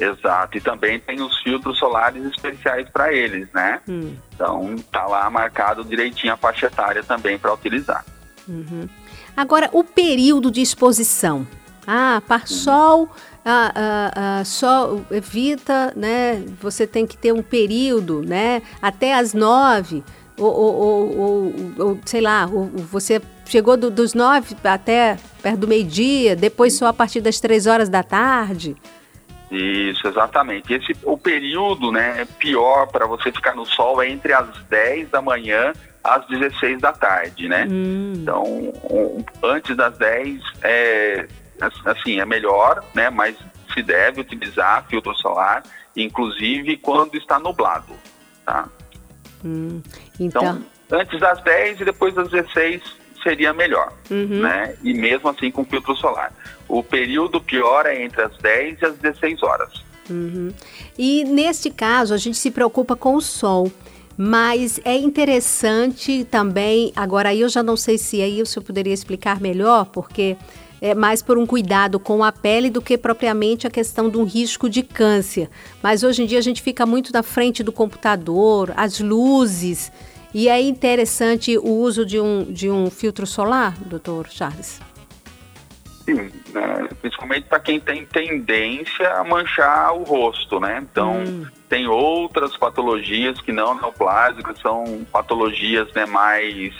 [0.00, 3.80] Exato, e também tem os filtros solares especiais para eles, né?
[3.88, 4.16] Hum.
[4.34, 8.04] Então tá lá marcado direitinho a faixa etária também para utilizar.
[8.48, 8.88] Uhum.
[9.36, 11.46] Agora, o período de exposição.
[11.86, 13.08] Ah, par sol,
[13.44, 16.44] ah, ah, ah, só evita, né?
[16.60, 18.62] Você tem que ter um período, né?
[18.80, 20.04] Até as nove,
[20.38, 25.68] ou, ou, ou, ou, sei lá, ou, você chegou do, dos nove até perto do
[25.68, 28.76] meio-dia, depois só a partir das três horas da tarde.
[29.50, 30.72] Isso, exatamente.
[30.72, 35.20] Esse, o período né, pior para você ficar no sol é entre as 10 da
[35.20, 37.66] manhã às 16 da tarde, né?
[37.70, 38.12] Hum.
[38.16, 41.26] Então, um, antes das 10 é
[41.84, 43.08] assim, é melhor, né?
[43.10, 43.36] Mas
[43.72, 45.62] se deve utilizar filtro solar,
[45.96, 47.94] inclusive quando está nublado,
[48.44, 48.68] tá?
[49.44, 49.80] Hum.
[50.18, 52.82] Então, então, antes das 10 e depois das 16
[53.22, 54.40] seria melhor, Uhum.
[54.40, 54.74] né?
[54.82, 56.32] E mesmo assim com filtro solar.
[56.68, 59.84] O período pior é entre as 10 e as 16 horas.
[60.10, 60.52] Uhum.
[60.98, 63.70] E neste caso, a gente se preocupa com o sol.
[64.16, 68.92] Mas é interessante também, agora aí eu já não sei se aí o senhor poderia
[68.92, 70.36] explicar melhor, porque
[70.80, 74.24] é mais por um cuidado com a pele do que propriamente a questão de um
[74.24, 75.48] risco de câncer.
[75.82, 79.92] Mas hoje em dia a gente fica muito na frente do computador, as luzes,
[80.34, 84.80] e é interessante o uso de um, de um filtro solar, doutor Charles?
[86.04, 86.88] Sim, né?
[87.00, 90.84] principalmente para quem tem tendência a manchar o rosto, né?
[90.90, 91.46] Então, Hum.
[91.72, 96.74] Tem outras patologias que não neoplásicas, são patologias né, mais,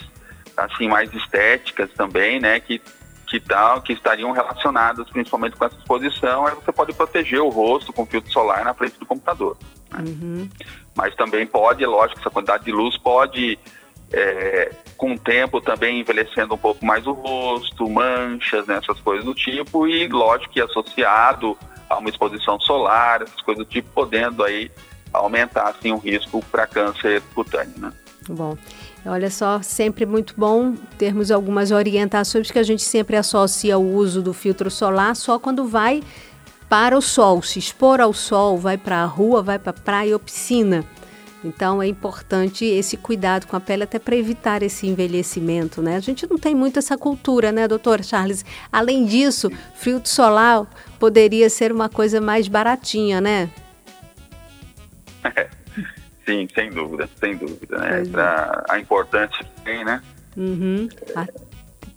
[0.55, 2.61] assim, mais estéticas também, né?
[2.61, 2.79] Que,
[3.27, 7.91] que, tal, que estariam relacionadas principalmente com essa exposição, aí você pode proteger o rosto
[7.91, 9.57] com filtro solar na frente do computador.
[9.99, 10.47] Uhum.
[10.95, 13.59] Mas também pode, lógico, essa quantidade de luz pode,
[14.13, 19.25] é, com o tempo, também envelhecendo um pouco mais o rosto, manchas, né, essas coisas
[19.25, 21.57] do tipo, e lógico que associado
[21.93, 24.71] a uma exposição solar, essas coisas do tipo, podendo aí
[25.13, 27.75] aumentar assim, o risco para câncer cutâneo.
[27.77, 27.93] Né?
[28.29, 28.57] Bom,
[29.05, 34.23] olha só, sempre muito bom termos algumas orientações que a gente sempre associa o uso
[34.23, 36.03] do filtro solar só quando vai
[36.69, 40.15] para o sol, se expor ao sol, vai para a rua, vai para a praia
[40.15, 40.83] ou piscina.
[41.45, 45.97] Então é importante esse cuidado com a pele até para evitar esse envelhecimento, né?
[45.97, 48.45] A gente não tem muito essa cultura, né, doutor Charles?
[48.71, 50.67] Além disso, filtro solar
[50.99, 53.51] poderia ser uma coisa mais baratinha, né?
[56.25, 58.05] Sim, sem dúvida, sem dúvida, né?
[58.05, 60.01] Pra, a importância que tem, né?
[60.37, 60.89] Uhum.
[61.17, 61.27] Ah,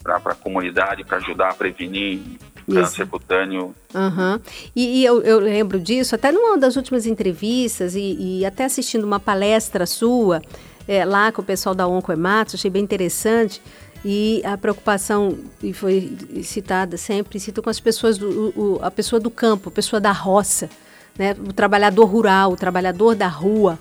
[0.04, 2.22] Para a comunidade, para ajudar a prevenir
[2.68, 2.78] Isso.
[2.80, 3.76] câncer cutâneo.
[3.94, 4.40] Aham.
[4.76, 9.04] E, e eu, eu lembro disso, até numa das últimas entrevistas e, e até assistindo
[9.04, 10.42] uma palestra sua
[10.88, 13.62] é, lá com o pessoal da Oncoematos, achei bem interessante.
[14.08, 19.20] E a preocupação, e foi citada sempre, cito com as pessoas, do, o- a pessoa
[19.20, 20.70] do campo, a pessoa da roça,
[21.18, 21.36] né?
[21.48, 23.80] o trabalhador rural, o trabalhador da rua,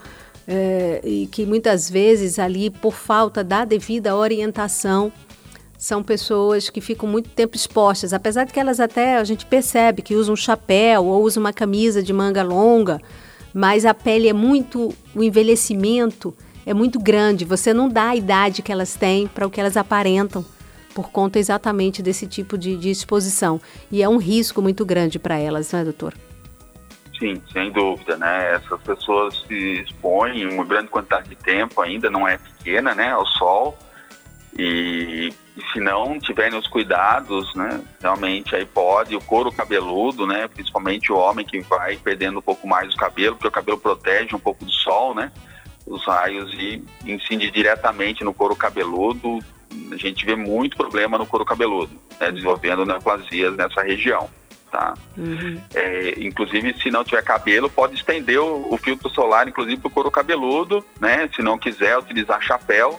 [0.48, 5.12] é, e que muitas vezes ali, por falta da devida orientação,
[5.84, 10.00] são pessoas que ficam muito tempo expostas, apesar de que elas até a gente percebe
[10.00, 13.02] que usam um chapéu ou usam uma camisa de manga longa,
[13.52, 17.44] mas a pele é muito, o envelhecimento é muito grande.
[17.44, 20.42] Você não dá a idade que elas têm para o que elas aparentam,
[20.94, 23.60] por conta exatamente desse tipo de, de exposição.
[23.92, 26.14] E é um risco muito grande para elas, não é, doutor?
[27.18, 28.54] Sim, sem dúvida, né?
[28.54, 33.26] Essas pessoas se expõem uma grande quantidade de tempo, ainda não é pequena, né, ao
[33.26, 33.76] sol.
[34.58, 40.48] E, e se não tiverem os cuidados, né, realmente aí pode o couro cabeludo, né,
[40.48, 44.34] principalmente o homem que vai perdendo um pouco mais o cabelo, porque o cabelo protege
[44.34, 45.30] um pouco do sol, né,
[45.86, 49.38] os raios e incide diretamente no couro cabeludo.
[49.92, 54.28] A gente vê muito problema no couro cabeludo, né, desenvolvendo neoplasias nessa região,
[54.70, 54.94] tá?
[55.74, 59.90] É, inclusive, se não tiver cabelo, pode estender o, o filtro solar, inclusive, para o
[59.90, 61.28] couro cabeludo, né?
[61.34, 62.98] Se não quiser utilizar chapéu,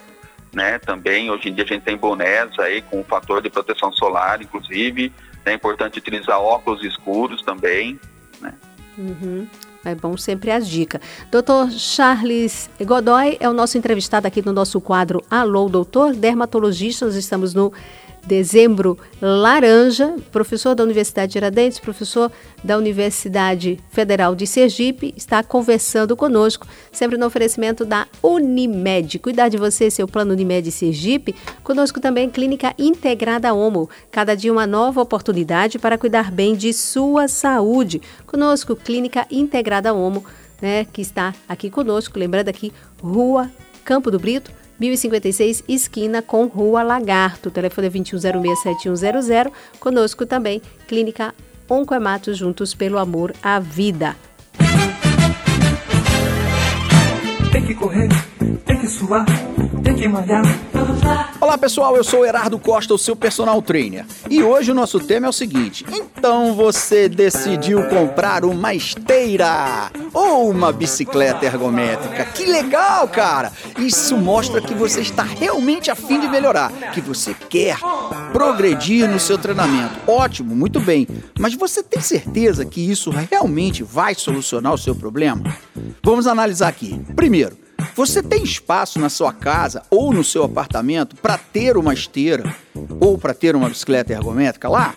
[0.52, 0.78] né?
[0.78, 5.12] Também, hoje em dia, a gente tem bonés aí com fator de proteção solar, inclusive.
[5.44, 8.00] É importante utilizar óculos escuros também,
[8.40, 8.54] né?
[8.98, 9.46] Uhum.
[9.84, 11.00] É bom sempre as dicas.
[11.30, 17.06] Doutor Charles Godoy é o nosso entrevistado aqui no nosso quadro Alô, Doutor, dermatologista.
[17.06, 17.72] Nós estamos no
[18.26, 22.30] dezembro laranja, professor da Universidade de Tiradentes, professor
[22.62, 29.18] da Universidade Federal de Sergipe, está conversando conosco, sempre no oferecimento da Unimed.
[29.20, 31.34] Cuidar de você, seu plano Unimed Sergipe.
[31.62, 33.88] Conosco também Clínica Integrada Homo.
[34.10, 38.02] Cada dia uma nova oportunidade para cuidar bem de sua saúde.
[38.26, 40.24] Conosco, Clínica Integrada Homo,
[40.60, 42.18] né, que está aqui conosco.
[42.18, 43.50] Lembrando aqui, Rua
[43.84, 47.48] Campo do Brito, 1056, esquina com Rua Lagarto.
[47.48, 49.52] O telefone é 2106-7100.
[49.80, 51.34] Conosco também, Clínica
[51.68, 54.16] Oncoematos, juntos pelo amor à vida.
[57.52, 58.08] Tem que correr,
[58.64, 59.24] tem que suar,
[59.82, 60.44] tem que malhar.
[61.40, 64.04] Olá pessoal, eu sou Erardo Costa, o seu personal trainer.
[64.28, 70.50] E hoje o nosso tema é o seguinte: então você decidiu comprar uma esteira ou
[70.50, 72.24] uma bicicleta ergométrica?
[72.26, 73.52] Que legal, cara!
[73.78, 77.78] Isso mostra que você está realmente afim de melhorar, que você quer
[78.32, 79.94] progredir no seu treinamento.
[80.06, 81.06] Ótimo, muito bem.
[81.38, 85.56] Mas você tem certeza que isso realmente vai solucionar o seu problema?
[86.02, 87.00] Vamos analisar aqui.
[87.14, 87.56] Primeiro,
[87.96, 92.54] você tem espaço na sua casa ou no seu apartamento para ter uma esteira
[93.00, 94.94] ou para ter uma bicicleta ergométrica lá?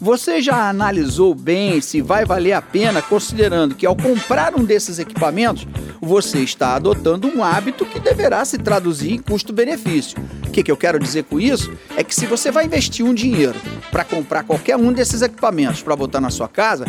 [0.00, 4.98] Você já analisou bem se vai valer a pena, considerando que ao comprar um desses
[4.98, 5.64] equipamentos,
[6.00, 10.18] você está adotando um hábito que deverá se traduzir em custo-benefício.
[10.44, 11.72] O que, que eu quero dizer com isso?
[11.96, 13.60] É que se você vai investir um dinheiro
[13.92, 16.84] para comprar qualquer um desses equipamentos para botar na sua casa,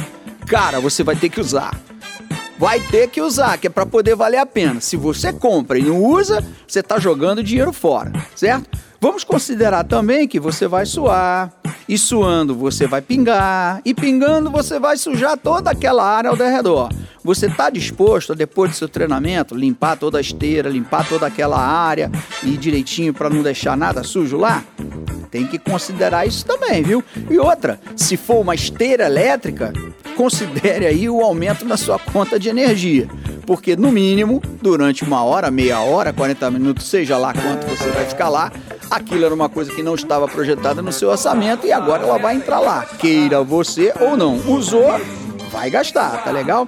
[0.47, 1.79] cara, você vai ter que usar
[2.61, 4.79] vai ter que usar, que é para poder valer a pena.
[4.79, 8.77] Se você compra e não usa, você está jogando dinheiro fora, certo?
[9.03, 11.51] Vamos considerar também que você vai suar,
[11.89, 16.87] e suando você vai pingar, e pingando você vai sujar toda aquela área ao redor.
[17.23, 21.59] Você está disposto a, depois do seu treinamento, limpar toda a esteira, limpar toda aquela
[21.59, 22.11] área
[22.43, 24.63] e direitinho para não deixar nada sujo lá?
[25.31, 27.03] Tem que considerar isso também, viu?
[27.27, 29.73] E outra, se for uma esteira elétrica,
[30.15, 33.07] considere aí o aumento na sua conta de energia.
[33.47, 38.05] Porque, no mínimo, durante uma hora, meia hora, 40 minutos, seja lá quanto você vai
[38.05, 38.51] ficar lá,
[38.91, 42.35] aquilo era uma coisa que não estava projetada no seu orçamento e agora ela vai
[42.35, 42.85] entrar lá.
[42.85, 44.35] Queira você ou não.
[44.51, 44.99] Usou,
[45.49, 46.67] vai gastar, tá legal?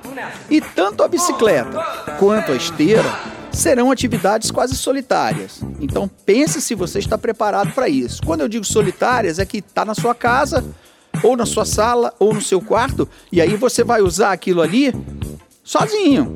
[0.50, 1.84] E tanto a bicicleta
[2.18, 3.14] quanto a esteira
[3.52, 5.62] serão atividades quase solitárias.
[5.82, 8.22] Então pense se você está preparado para isso.
[8.26, 10.64] Quando eu digo solitárias, é que está na sua casa,
[11.22, 14.94] ou na sua sala, ou no seu quarto, e aí você vai usar aquilo ali
[15.64, 16.36] sozinho.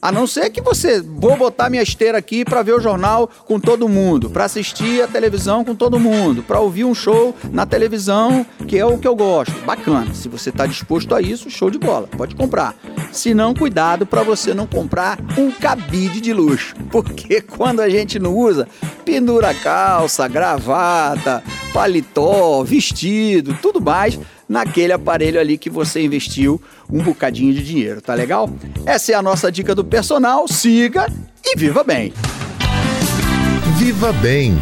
[0.00, 3.58] A não ser que você vou botar minha esteira aqui para ver o jornal com
[3.58, 8.46] todo mundo, para assistir a televisão com todo mundo, para ouvir um show na televisão,
[8.68, 9.52] que é o que eu gosto.
[9.64, 10.14] Bacana.
[10.14, 12.06] Se você está disposto a isso, show de bola.
[12.16, 12.76] Pode comprar.
[13.10, 18.20] Se não, cuidado para você não comprar um cabide de luxo, porque quando a gente
[18.20, 18.68] não usa,
[19.04, 24.18] pendura calça, gravata, paletó, vestido, tudo mais
[24.48, 28.48] naquele aparelho ali que você investiu um bocadinho de dinheiro, tá legal?
[28.86, 31.06] Essa é a nossa dica do personal, siga
[31.44, 32.12] e viva bem.
[33.76, 34.54] Viva bem.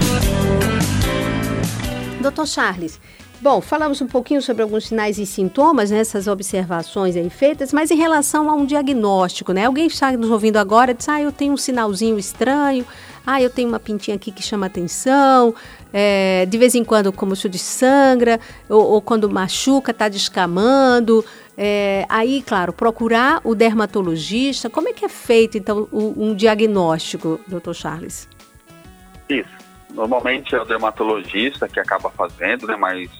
[2.20, 2.98] Doutor Charles,
[3.40, 7.90] bom, falamos um pouquinho sobre alguns sinais e sintomas, nessas né, observações aí feitas, mas
[7.90, 9.66] em relação a um diagnóstico, né?
[9.66, 12.84] Alguém está nos ouvindo agora diz, ah, eu tenho um sinalzinho estranho,
[13.26, 15.52] ah, eu tenho uma pintinha aqui que chama atenção,
[15.92, 21.24] é, de vez em quando, como o disse, sangra, ou, ou quando machuca, está descamando.
[21.58, 24.70] É, aí, claro, procurar o dermatologista.
[24.70, 28.28] Como é que é feito, então, um diagnóstico, doutor Charles?
[29.28, 29.56] Isso.
[29.92, 32.76] Normalmente é o dermatologista que acaba fazendo, né?
[32.76, 33.10] Mas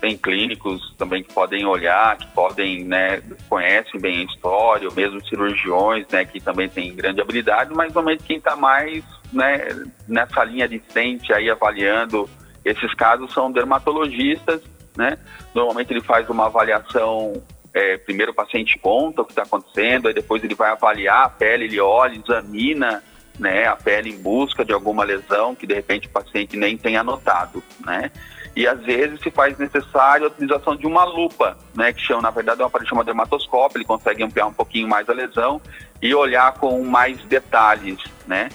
[0.00, 5.24] tem clínicos também que podem olhar, que podem, né, conhecem bem a história, ou mesmo
[5.26, 9.68] cirurgiões, né, que também têm grande habilidade, mas normalmente quem está mais, né,
[10.06, 12.28] nessa linha de frente aí avaliando
[12.64, 14.60] esses casos são dermatologistas,
[14.96, 15.18] né,
[15.54, 17.42] normalmente ele faz uma avaliação,
[17.72, 21.28] é, primeiro o paciente conta o que está acontecendo, aí depois ele vai avaliar a
[21.28, 23.02] pele, ele olha, examina,
[23.38, 27.02] né, a pele em busca de alguma lesão que de repente o paciente nem tenha
[27.02, 28.10] notado, né?
[28.56, 32.30] E às vezes se faz necessário a utilização de uma lupa, né, que chama, na
[32.30, 35.60] verdade é um aparelho chamado dermatoscópio, ele consegue ampliar um pouquinho mais a lesão
[36.00, 38.48] e olhar com mais detalhes, né?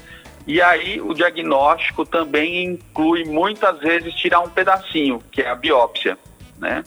[0.47, 6.17] E aí o diagnóstico também inclui muitas vezes tirar um pedacinho, que é a biópsia,
[6.57, 6.83] né?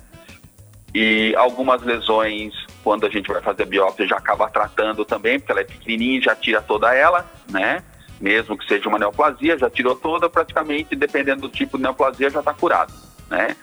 [0.93, 2.53] E algumas lesões,
[2.83, 6.21] quando a gente vai fazer a biópsia, já acaba tratando também, porque ela é pequenininha
[6.21, 7.81] já tira toda ela, né?
[8.25, 12.39] Mesmo que seja uma neoplasia, já tirou toda, praticamente, dependendo do tipo de neoplasia, já
[12.39, 12.91] está curado,
[13.29, 13.55] né?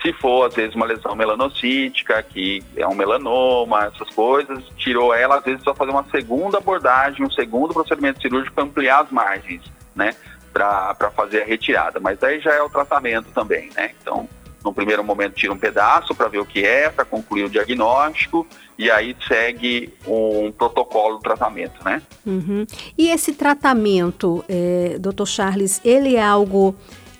[0.00, 5.38] Se for, às vezes, uma lesão melanocítica, que é um melanoma, essas coisas, tirou ela,
[5.38, 9.62] às vezes, só fazer uma segunda abordagem, um segundo procedimento cirúrgico para ampliar as margens,
[9.96, 10.14] né?
[10.52, 11.98] Para fazer a retirada.
[11.98, 13.90] Mas aí já é o tratamento também, né?
[14.00, 14.28] Então,
[14.66, 18.44] no primeiro momento, tira um pedaço para ver o que é, para concluir o diagnóstico,
[18.76, 22.02] e aí segue um protocolo de tratamento, né?
[22.26, 22.66] Uhum.
[22.98, 26.74] E esse tratamento, é, doutor Charles, ele é algo,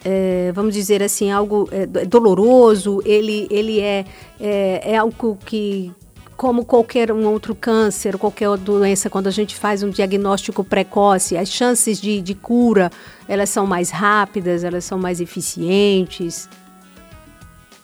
[0.04, 3.00] é, vamos dizer assim, algo é, doloroso?
[3.04, 4.04] Ele, ele é,
[4.40, 5.92] é, é algo que,
[6.36, 11.48] como qualquer um outro câncer, qualquer doença, quando a gente faz um diagnóstico precoce, as
[11.48, 12.90] chances de, de cura,
[13.28, 16.48] elas são mais rápidas, elas são mais eficientes?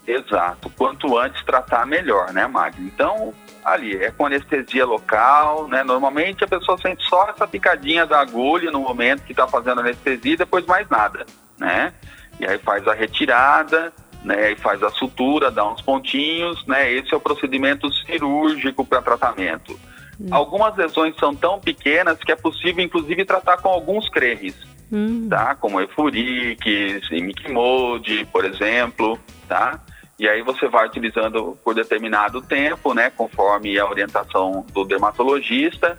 [0.07, 0.71] Exato.
[0.77, 2.87] Quanto antes tratar, melhor, né, Magno?
[2.87, 3.33] Então,
[3.65, 5.85] ali, é com anestesia local, né?
[5.85, 10.35] Normalmente a pessoa sente só essa picadinha da agulha no momento que está fazendo anestesia
[10.35, 11.25] e depois mais nada,
[11.59, 11.93] né?
[12.41, 13.93] E aí faz a retirada,
[14.25, 14.53] né?
[14.53, 16.93] E faz a sutura, dá uns pontinhos, né?
[16.93, 19.79] Esse é o procedimento cirúrgico para tratamento.
[20.21, 20.29] Hum.
[20.33, 24.57] Algumas lesões são tão pequenas que é possível, inclusive, tratar com alguns cremes,
[24.91, 25.29] hum.
[25.29, 25.55] tá?
[25.55, 29.81] Como Efurix, Imicmode, por exemplo, tá?
[30.19, 35.99] E aí você vai utilizando por determinado tempo, né, conforme a orientação do dermatologista,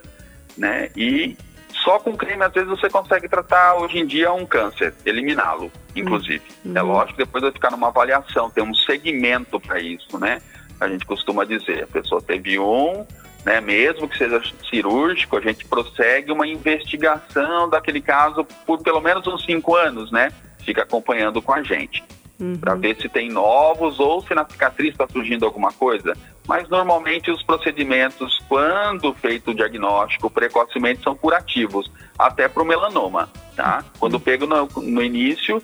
[0.57, 0.89] né?
[0.95, 1.35] E
[1.83, 6.43] só com creme às vezes você consegue tratar hoje em dia um câncer, eliminá-lo, inclusive.
[6.63, 6.77] Uhum.
[6.77, 10.41] É lógico que depois vai ficar numa avaliação, tem um segmento para isso, né?
[10.79, 13.05] A gente costuma dizer, a pessoa teve um,
[13.43, 19.25] né, mesmo que seja cirúrgico, a gente prossegue uma investigação daquele caso por pelo menos
[19.27, 20.31] uns cinco anos, né?
[20.63, 22.03] Fica acompanhando com a gente
[22.39, 22.57] uhum.
[22.57, 26.15] para ver se tem novos ou se na cicatriz está surgindo alguma coisa.
[26.47, 33.29] Mas normalmente os procedimentos, quando feito o diagnóstico precocemente, são curativos, até para o melanoma.
[33.55, 33.83] Tá?
[33.99, 35.61] Quando pego no, no início,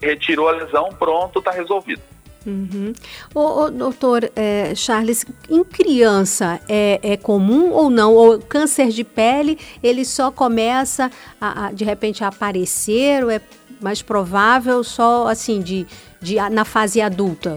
[0.00, 2.02] retirou a lesão, pronto, está resolvido.
[2.46, 2.92] Uhum.
[3.34, 8.14] O, o doutor é, Charles, em criança é, é, comum ou não?
[8.14, 11.10] O câncer de pele ele só começa
[11.40, 13.40] a, a, de repente a aparecer ou é
[13.84, 15.86] mais provável só assim de
[16.24, 17.56] de, na fase adulta?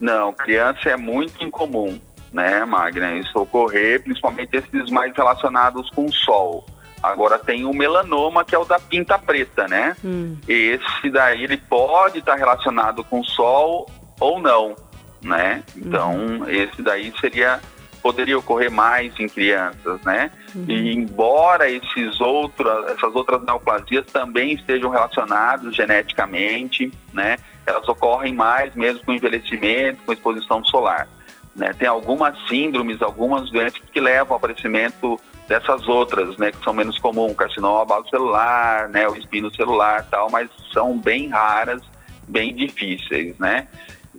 [0.00, 2.00] Não, criança é muito incomum,
[2.32, 3.12] né, Magna?
[3.18, 6.64] Isso ocorrer, principalmente esses mais relacionados com o sol.
[7.02, 9.94] Agora tem o melanoma, que é o da pinta preta, né?
[10.02, 10.36] Hum.
[10.48, 13.86] Esse daí ele pode estar relacionado com o sol
[14.18, 14.74] ou não,
[15.22, 15.62] né?
[15.76, 16.48] Então, hum.
[16.48, 17.60] esse daí seria
[18.02, 20.30] poderia ocorrer mais em crianças, né?
[20.54, 20.64] Uhum.
[20.68, 27.36] E embora esses outros, essas outras neoplasias também estejam relacionadas geneticamente, né?
[27.66, 31.08] elas ocorrem mais mesmo com envelhecimento, com exposição solar.
[31.54, 31.72] Né?
[31.72, 36.96] Tem algumas síndromes, algumas doenças que levam ao aparecimento dessas outras, né, que são menos
[37.00, 41.82] comuns, carcinoma base celular, né, o espino celular, tal, mas são bem raras,
[42.28, 43.66] bem difíceis, né?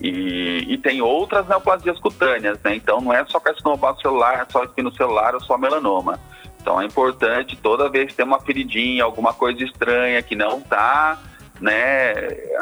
[0.02, 2.76] E, e tem outras neoplasias cutâneas, né?
[2.76, 6.20] Então não é só carcinoma celular, é só espinocelular ou só melanoma.
[6.60, 11.20] Então é importante toda vez que tem uma feridinha, alguma coisa estranha que não tá,
[11.60, 12.14] né,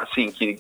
[0.02, 0.60] assim, que,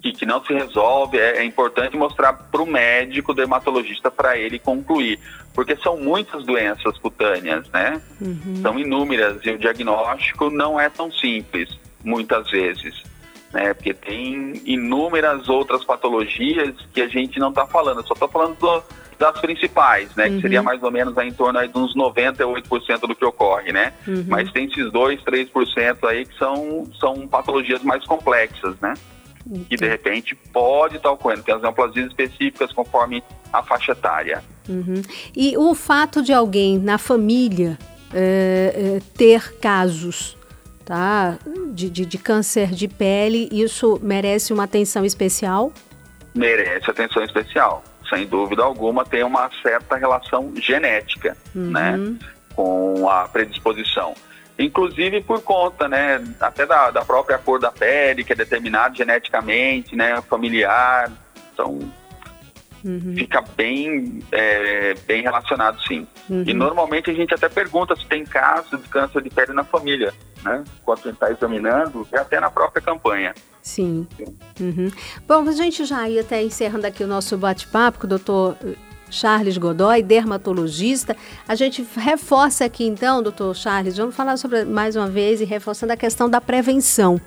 [0.00, 4.60] que, que não se resolve, é, é importante mostrar para o médico dermatologista para ele
[4.60, 5.18] concluir.
[5.52, 8.00] Porque são muitas doenças cutâneas, né?
[8.20, 8.56] Uhum.
[8.62, 13.02] São inúmeras e o diagnóstico não é tão simples, muitas vezes
[13.52, 13.74] né?
[13.74, 18.00] Porque tem inúmeras outras patologias que a gente não está falando.
[18.00, 18.82] Eu só estou falando do,
[19.18, 20.26] das principais, né?
[20.26, 20.36] Uhum.
[20.36, 23.72] Que seria mais ou menos aí em torno aí de uns 98% do que ocorre,
[23.72, 23.92] né?
[24.06, 24.24] Uhum.
[24.28, 28.94] Mas tem esses 2, 3% aí que são, são patologias mais complexas, né?
[29.68, 31.44] Que de repente pode estar ocorrendo.
[31.44, 33.22] Tem as neoplasias específicas conforme
[33.52, 34.42] a faixa etária.
[34.68, 35.00] Uhum.
[35.36, 37.78] E o fato de alguém na família
[38.12, 40.36] é, é, ter casos
[40.86, 41.36] tá,
[41.72, 45.72] de, de, de câncer de pele, isso merece uma atenção especial?
[46.34, 47.82] merece atenção especial.
[48.10, 51.70] Sem dúvida alguma, tem uma certa relação genética, Uhum.
[51.70, 52.14] né,
[52.54, 54.14] com a predisposição.
[54.58, 59.96] Inclusive por conta, né, até da, da própria cor da pele, que é determinada geneticamente,
[59.96, 61.10] né, familiar.
[61.52, 61.78] Então,
[62.86, 63.16] Uhum.
[63.16, 66.06] fica bem, é, bem relacionado, sim.
[66.30, 66.44] Uhum.
[66.46, 70.14] E normalmente a gente até pergunta se tem casos de câncer de pele na família,
[70.44, 73.34] né, enquanto a gente está examinando, e até na própria campanha.
[73.60, 74.06] Sim.
[74.60, 74.88] Uhum.
[75.26, 78.56] Bom, a gente já ia até encerrando aqui o nosso bate-papo com o doutor
[79.10, 81.16] Charles Godoy, dermatologista.
[81.48, 85.92] A gente reforça aqui então, doutor Charles, vamos falar sobre mais uma vez e reforçando
[85.92, 87.20] a questão da prevenção,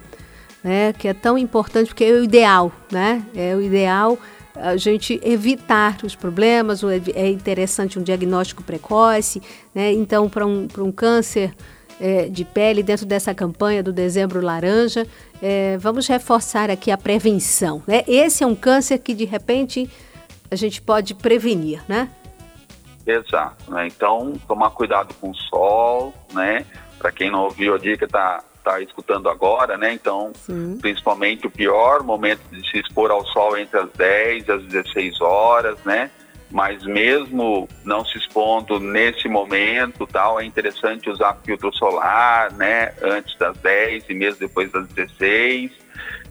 [0.63, 0.93] né?
[0.93, 3.21] Que é tão importante porque é o ideal, né?
[3.35, 4.17] É o ideal
[4.61, 6.81] a gente evitar os problemas,
[7.13, 9.41] é interessante um diagnóstico precoce,
[9.73, 9.91] né?
[9.93, 11.53] Então, para um, um câncer
[11.99, 15.05] é, de pele dentro dessa campanha do Dezembro Laranja,
[15.41, 18.03] é, vamos reforçar aqui a prevenção, né?
[18.07, 19.89] Esse é um câncer que, de repente,
[20.49, 22.09] a gente pode prevenir, né?
[23.05, 23.87] Exato, né?
[23.87, 26.65] Então, tomar cuidado com o sol, né?
[26.97, 29.93] Para quem não ouviu a dica, tá, tá escutando agora, né?
[29.93, 30.31] Então,
[30.81, 34.63] principalmente o pior momento de se expor ao sol é entre as 10 e as
[34.63, 36.11] 16 horas, né?
[36.51, 42.93] Mas mesmo não se expondo nesse momento, tal, é interessante usar filtro solar, né?
[43.01, 45.71] Antes das 10 e mesmo depois das 16.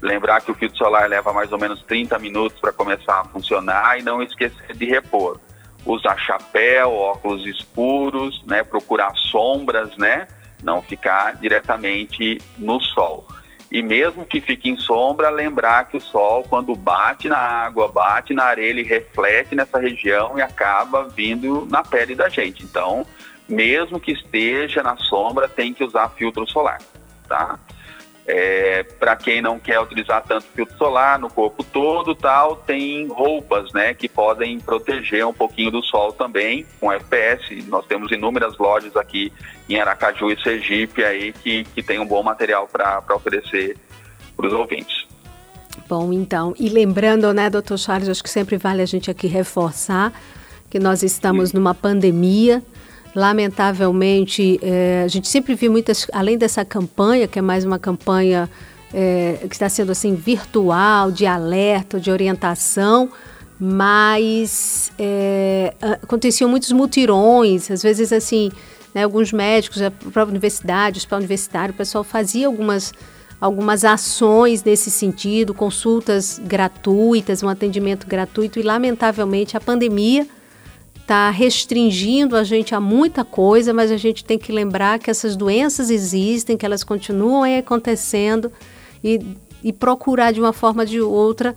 [0.00, 3.98] Lembrar que o filtro solar leva mais ou menos 30 minutos para começar a funcionar
[3.98, 5.40] e não esquecer de repor
[5.86, 10.26] usar chapéu, óculos escuros, né, procurar sombras, né,
[10.62, 13.26] não ficar diretamente no sol.
[13.70, 18.32] E mesmo que fique em sombra, lembrar que o sol, quando bate na água, bate
[18.32, 22.64] na areia, ele reflete nessa região e acaba vindo na pele da gente.
[22.64, 23.06] Então,
[23.46, 26.78] mesmo que esteja na sombra, tem que usar filtro solar,
[27.28, 27.58] tá?
[28.30, 33.72] É, para quem não quer utilizar tanto filtro solar no corpo todo, tal, tem roupas,
[33.72, 37.64] né, que podem proteger um pouquinho do sol também com FPS.
[37.68, 39.32] Nós temos inúmeras lojas aqui
[39.66, 43.78] em Aracaju e Sergipe aí que, que tem um bom material para oferecer
[44.36, 45.06] para os ouvintes.
[45.88, 50.12] Bom, então, e lembrando, né, doutor Charles, acho que sempre vale a gente aqui reforçar
[50.68, 52.62] que nós estamos numa pandemia.
[53.14, 58.48] Lamentavelmente, eh, a gente sempre viu muitas, além dessa campanha, que é mais uma campanha
[58.92, 63.10] eh, que está sendo assim virtual, de alerta, de orientação,
[63.58, 64.90] mas
[65.82, 68.50] a- aconteciam muitos mutirões, às vezes assim,
[68.94, 72.92] né, alguns médicos, a própria universidade, hospital universitário, o pessoal fazia algumas
[73.40, 80.26] algumas ações nesse sentido, consultas gratuitas, um atendimento gratuito e lamentavelmente a pandemia
[81.08, 85.36] está restringindo a gente a muita coisa, mas a gente tem que lembrar que essas
[85.36, 88.52] doenças existem, que elas continuam acontecendo
[89.02, 89.18] e,
[89.64, 91.56] e procurar de uma forma ou de outra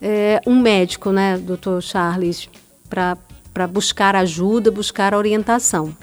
[0.00, 2.48] é, um médico, né, doutor Charles,
[2.88, 5.96] para buscar ajuda, buscar orientação.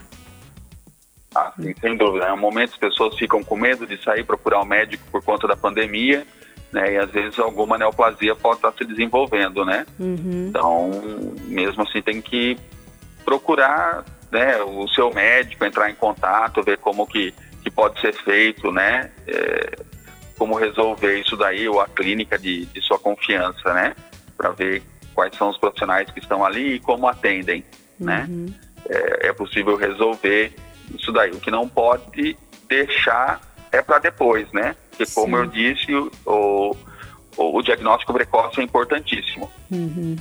[1.34, 2.26] Ah, sim, sem dúvida.
[2.26, 5.24] É um momento que as pessoas ficam com medo de sair procurar um médico por
[5.24, 6.28] conta da pandemia,
[6.70, 6.96] né?
[6.96, 9.86] E às vezes alguma neoplasia pode estar se desenvolvendo, né?
[9.98, 10.48] Uhum.
[10.50, 10.92] Então,
[11.46, 12.58] mesmo assim, tem que
[13.30, 18.72] procurar né, o seu médico, entrar em contato, ver como que, que pode ser feito,
[18.72, 19.12] né?
[19.28, 19.76] É,
[20.36, 23.96] como resolver isso daí, ou a clínica de, de sua confiança, né?
[24.36, 24.82] Para ver
[25.14, 27.64] quais são os profissionais que estão ali e como atendem,
[28.00, 28.28] né?
[28.90, 30.52] É, é possível resolver
[30.96, 31.30] isso daí.
[31.30, 32.36] O que não pode
[32.68, 33.40] deixar
[33.72, 34.76] é para depois, né?
[34.90, 35.44] Porque, como Sim.
[35.44, 36.76] eu disse, o,
[37.38, 39.52] o, o diagnóstico precoce é importantíssimo.
[39.70, 40.16] Uhum.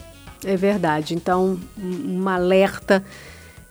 [0.45, 1.14] É verdade.
[1.14, 3.03] Então, um alerta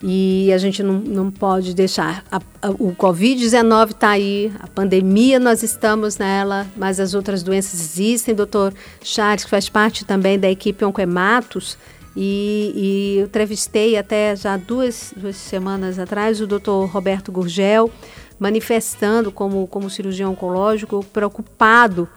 [0.02, 2.24] E a gente não, não pode deixar.
[2.32, 7.80] A, a, o Covid-19 está aí, a pandemia nós estamos nela, mas as outras doenças
[7.80, 8.36] existem.
[8.36, 11.78] Doutor Charles, que faz parte também da equipe Oncoematos,
[12.16, 17.92] e, e eu entrevistei até já duas, duas semanas atrás o doutor Roberto Gurgel,
[18.40, 22.08] manifestando como, como cirurgião oncológico, preocupado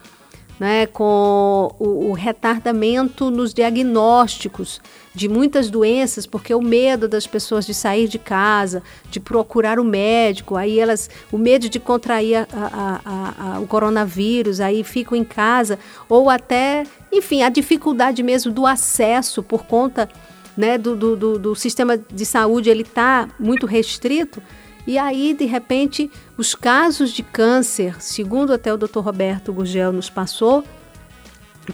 [0.61, 4.79] né, com o, o, retardamento nos diagnósticos
[5.15, 9.85] de muitas doenças, porque o medo das pessoas de sair de casa, de procurar o
[9.85, 15.25] médico, aí elas, o medo de contrair a, a, a, o coronavírus, aí ficam em
[15.25, 20.11] casa, ou até, enfim, a dificuldade mesmo do acesso por conta
[20.55, 24.43] né, do, do, do, do sistema de saúde, ele está muito restrito.
[24.87, 26.11] E aí, de repente,
[26.41, 29.01] os casos de câncer, segundo até o Dr.
[29.01, 30.65] Roberto Gurgel nos passou,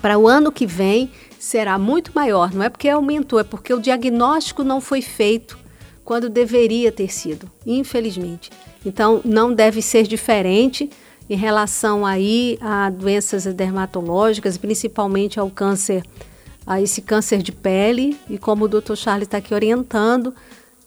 [0.02, 1.08] para o ano que vem
[1.38, 2.52] será muito maior.
[2.52, 5.56] Não é porque aumentou, é porque o diagnóstico não foi feito
[6.04, 8.50] quando deveria ter sido, infelizmente.
[8.84, 10.90] Então, não deve ser diferente
[11.30, 16.02] em relação aí a doenças dermatológicas, principalmente ao câncer,
[16.66, 18.18] a esse câncer de pele.
[18.28, 18.96] E como o Dr.
[18.96, 20.34] Charles está aqui orientando,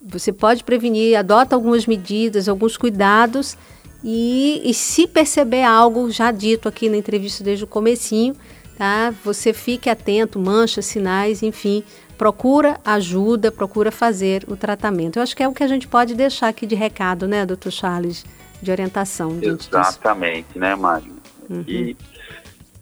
[0.01, 3.57] você pode prevenir, adota algumas medidas, alguns cuidados
[4.03, 8.33] e, e, se perceber algo já dito aqui na entrevista desde o comecinho,
[8.77, 9.13] tá?
[9.25, 11.83] Você fique atento, manchas, sinais, enfim,
[12.17, 15.19] procura ajuda, procura fazer o tratamento.
[15.19, 17.71] Eu acho que é o que a gente pode deixar aqui de recado, né, doutor
[17.71, 18.25] Charles,
[18.61, 19.37] de orientação.
[19.41, 20.59] Exatamente, disso.
[20.59, 21.17] né, Magno?
[21.49, 21.63] Uhum.
[21.67, 21.97] E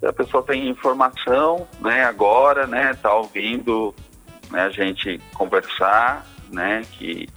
[0.04, 3.94] a pessoa tem informação, né, agora, né, tá ouvindo
[4.52, 7.28] né, a gente conversar, né, que,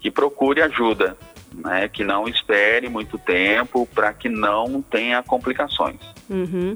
[0.00, 1.16] que procure ajuda,
[1.54, 6.00] né, que não espere muito tempo para que não tenha complicações.
[6.28, 6.74] Uhum.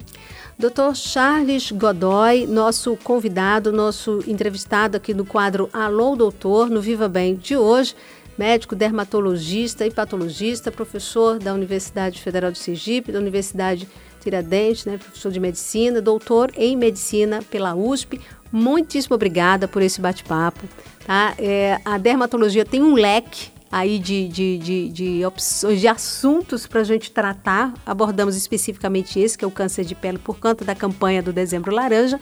[0.59, 0.95] Dr.
[0.95, 7.57] Charles Godoy, nosso convidado, nosso entrevistado aqui no quadro Alô Doutor, no Viva Bem de
[7.57, 7.95] hoje,
[8.39, 13.89] médico dermatologista e patologista, professor da Universidade Federal de Sergipe, da Universidade
[14.21, 18.21] Tiradentes, né, professor de medicina, doutor em medicina pela USP.
[18.55, 20.65] Muitíssimo obrigada por esse bate-papo.
[21.05, 21.35] Tá?
[21.39, 26.83] É, a dermatologia tem um leque aí de, de, de, de opções, de assuntos para
[26.83, 27.75] a gente tratar.
[27.85, 31.75] Abordamos especificamente esse, que é o câncer de pele, por conta da campanha do Dezembro
[31.75, 32.21] Laranja.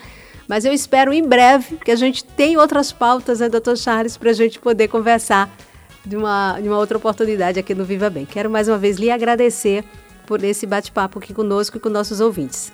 [0.48, 4.30] Mas eu espero em breve que a gente tenha outras pautas, né, doutor Charles, para
[4.30, 5.54] a gente poder conversar
[6.02, 8.24] de uma, de uma outra oportunidade aqui no Viva Bem.
[8.24, 9.84] Quero mais uma vez lhe agradecer
[10.26, 12.72] por esse bate-papo aqui conosco e com nossos ouvintes.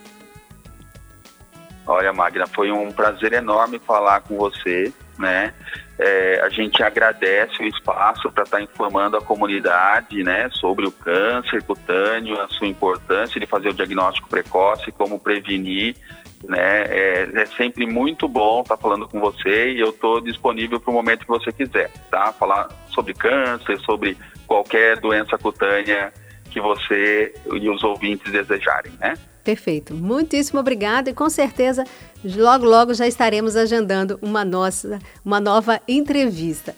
[1.89, 5.55] Olha, Magna, foi um prazer enorme falar com você, né?
[5.99, 10.93] É, a gente agradece o espaço para estar tá informando a comunidade né, sobre o
[10.93, 15.97] câncer cutâneo, a sua importância de fazer o diagnóstico precoce, como prevenir.
[16.45, 16.82] Né?
[16.82, 20.91] É, é sempre muito bom estar tá falando com você e eu estou disponível para
[20.91, 22.32] o momento que você quiser, tá?
[22.34, 24.16] Falar sobre câncer, sobre
[24.47, 26.12] qualquer doença cutânea
[26.49, 29.14] que você e os ouvintes desejarem, né?
[29.44, 29.94] Perfeito.
[29.94, 31.84] Muitíssimo obrigada e com certeza
[32.22, 36.74] logo logo já estaremos agendando uma nossa uma nova entrevista.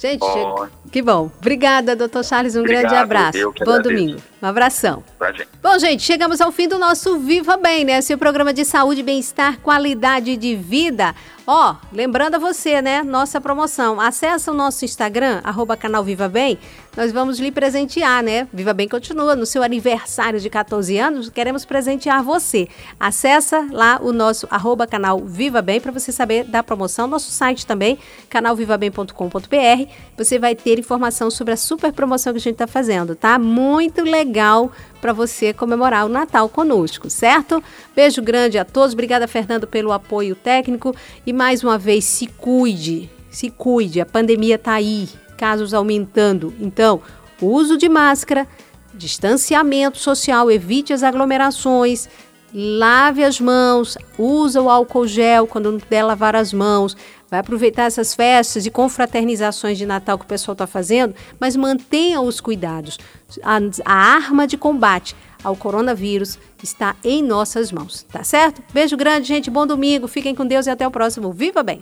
[0.00, 0.66] Gente, oh.
[0.90, 1.30] que bom.
[1.38, 2.56] Obrigada, doutor Charles.
[2.56, 3.38] Um Obrigado, grande abraço.
[3.38, 3.82] Bom agradeço.
[3.82, 4.22] domingo.
[4.42, 5.04] Um abração.
[5.36, 5.48] Gente.
[5.62, 8.00] Bom, gente, chegamos ao fim do nosso Viva Bem, né?
[8.00, 11.14] Seu programa de saúde, bem-estar, qualidade de vida.
[11.46, 13.02] Ó, lembrando a você, né?
[13.02, 14.00] Nossa promoção.
[14.00, 16.58] Acesse o nosso Instagram, arroba canal Viva Bem.
[16.96, 18.48] Nós vamos lhe presentear, né?
[18.52, 19.36] Viva Bem continua.
[19.36, 22.68] No seu aniversário de 14 anos, queremos presentear você.
[22.98, 27.06] Acesse lá o nosso arroba canal Viva Bem para você saber da promoção.
[27.06, 27.96] Nosso site também,
[28.28, 29.90] canalvivabem.com.br.
[30.16, 33.38] Você vai ter informação sobre a super promoção que a gente está fazendo, tá?
[33.38, 37.62] Muito legal para você comemorar o Natal conosco, certo?
[37.94, 38.94] Beijo grande a todos.
[38.94, 40.94] Obrigada, Fernando, pelo apoio técnico.
[41.24, 44.00] E mais uma vez, se cuide, se cuide.
[44.00, 45.08] A pandemia está aí,
[45.40, 46.52] casos aumentando.
[46.60, 47.00] Então,
[47.40, 48.46] uso de máscara,
[48.92, 52.10] distanciamento social, evite as aglomerações.
[52.52, 56.96] Lave as mãos, usa o álcool gel quando não puder lavar as mãos,
[57.30, 62.20] vai aproveitar essas festas e confraternizações de Natal que o pessoal está fazendo, mas mantenha
[62.20, 62.98] os cuidados.
[63.44, 65.14] A, a arma de combate
[65.44, 68.64] ao coronavírus está em nossas mãos, tá certo?
[68.74, 69.48] Beijo grande, gente.
[69.48, 70.08] Bom domingo.
[70.08, 71.32] Fiquem com Deus e até o próximo.
[71.32, 71.80] Viva bem!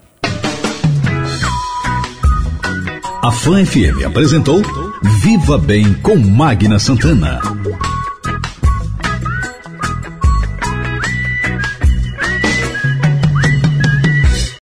[3.21, 4.63] A Fã FM apresentou
[5.23, 7.41] Viva Bem com Magna Santana.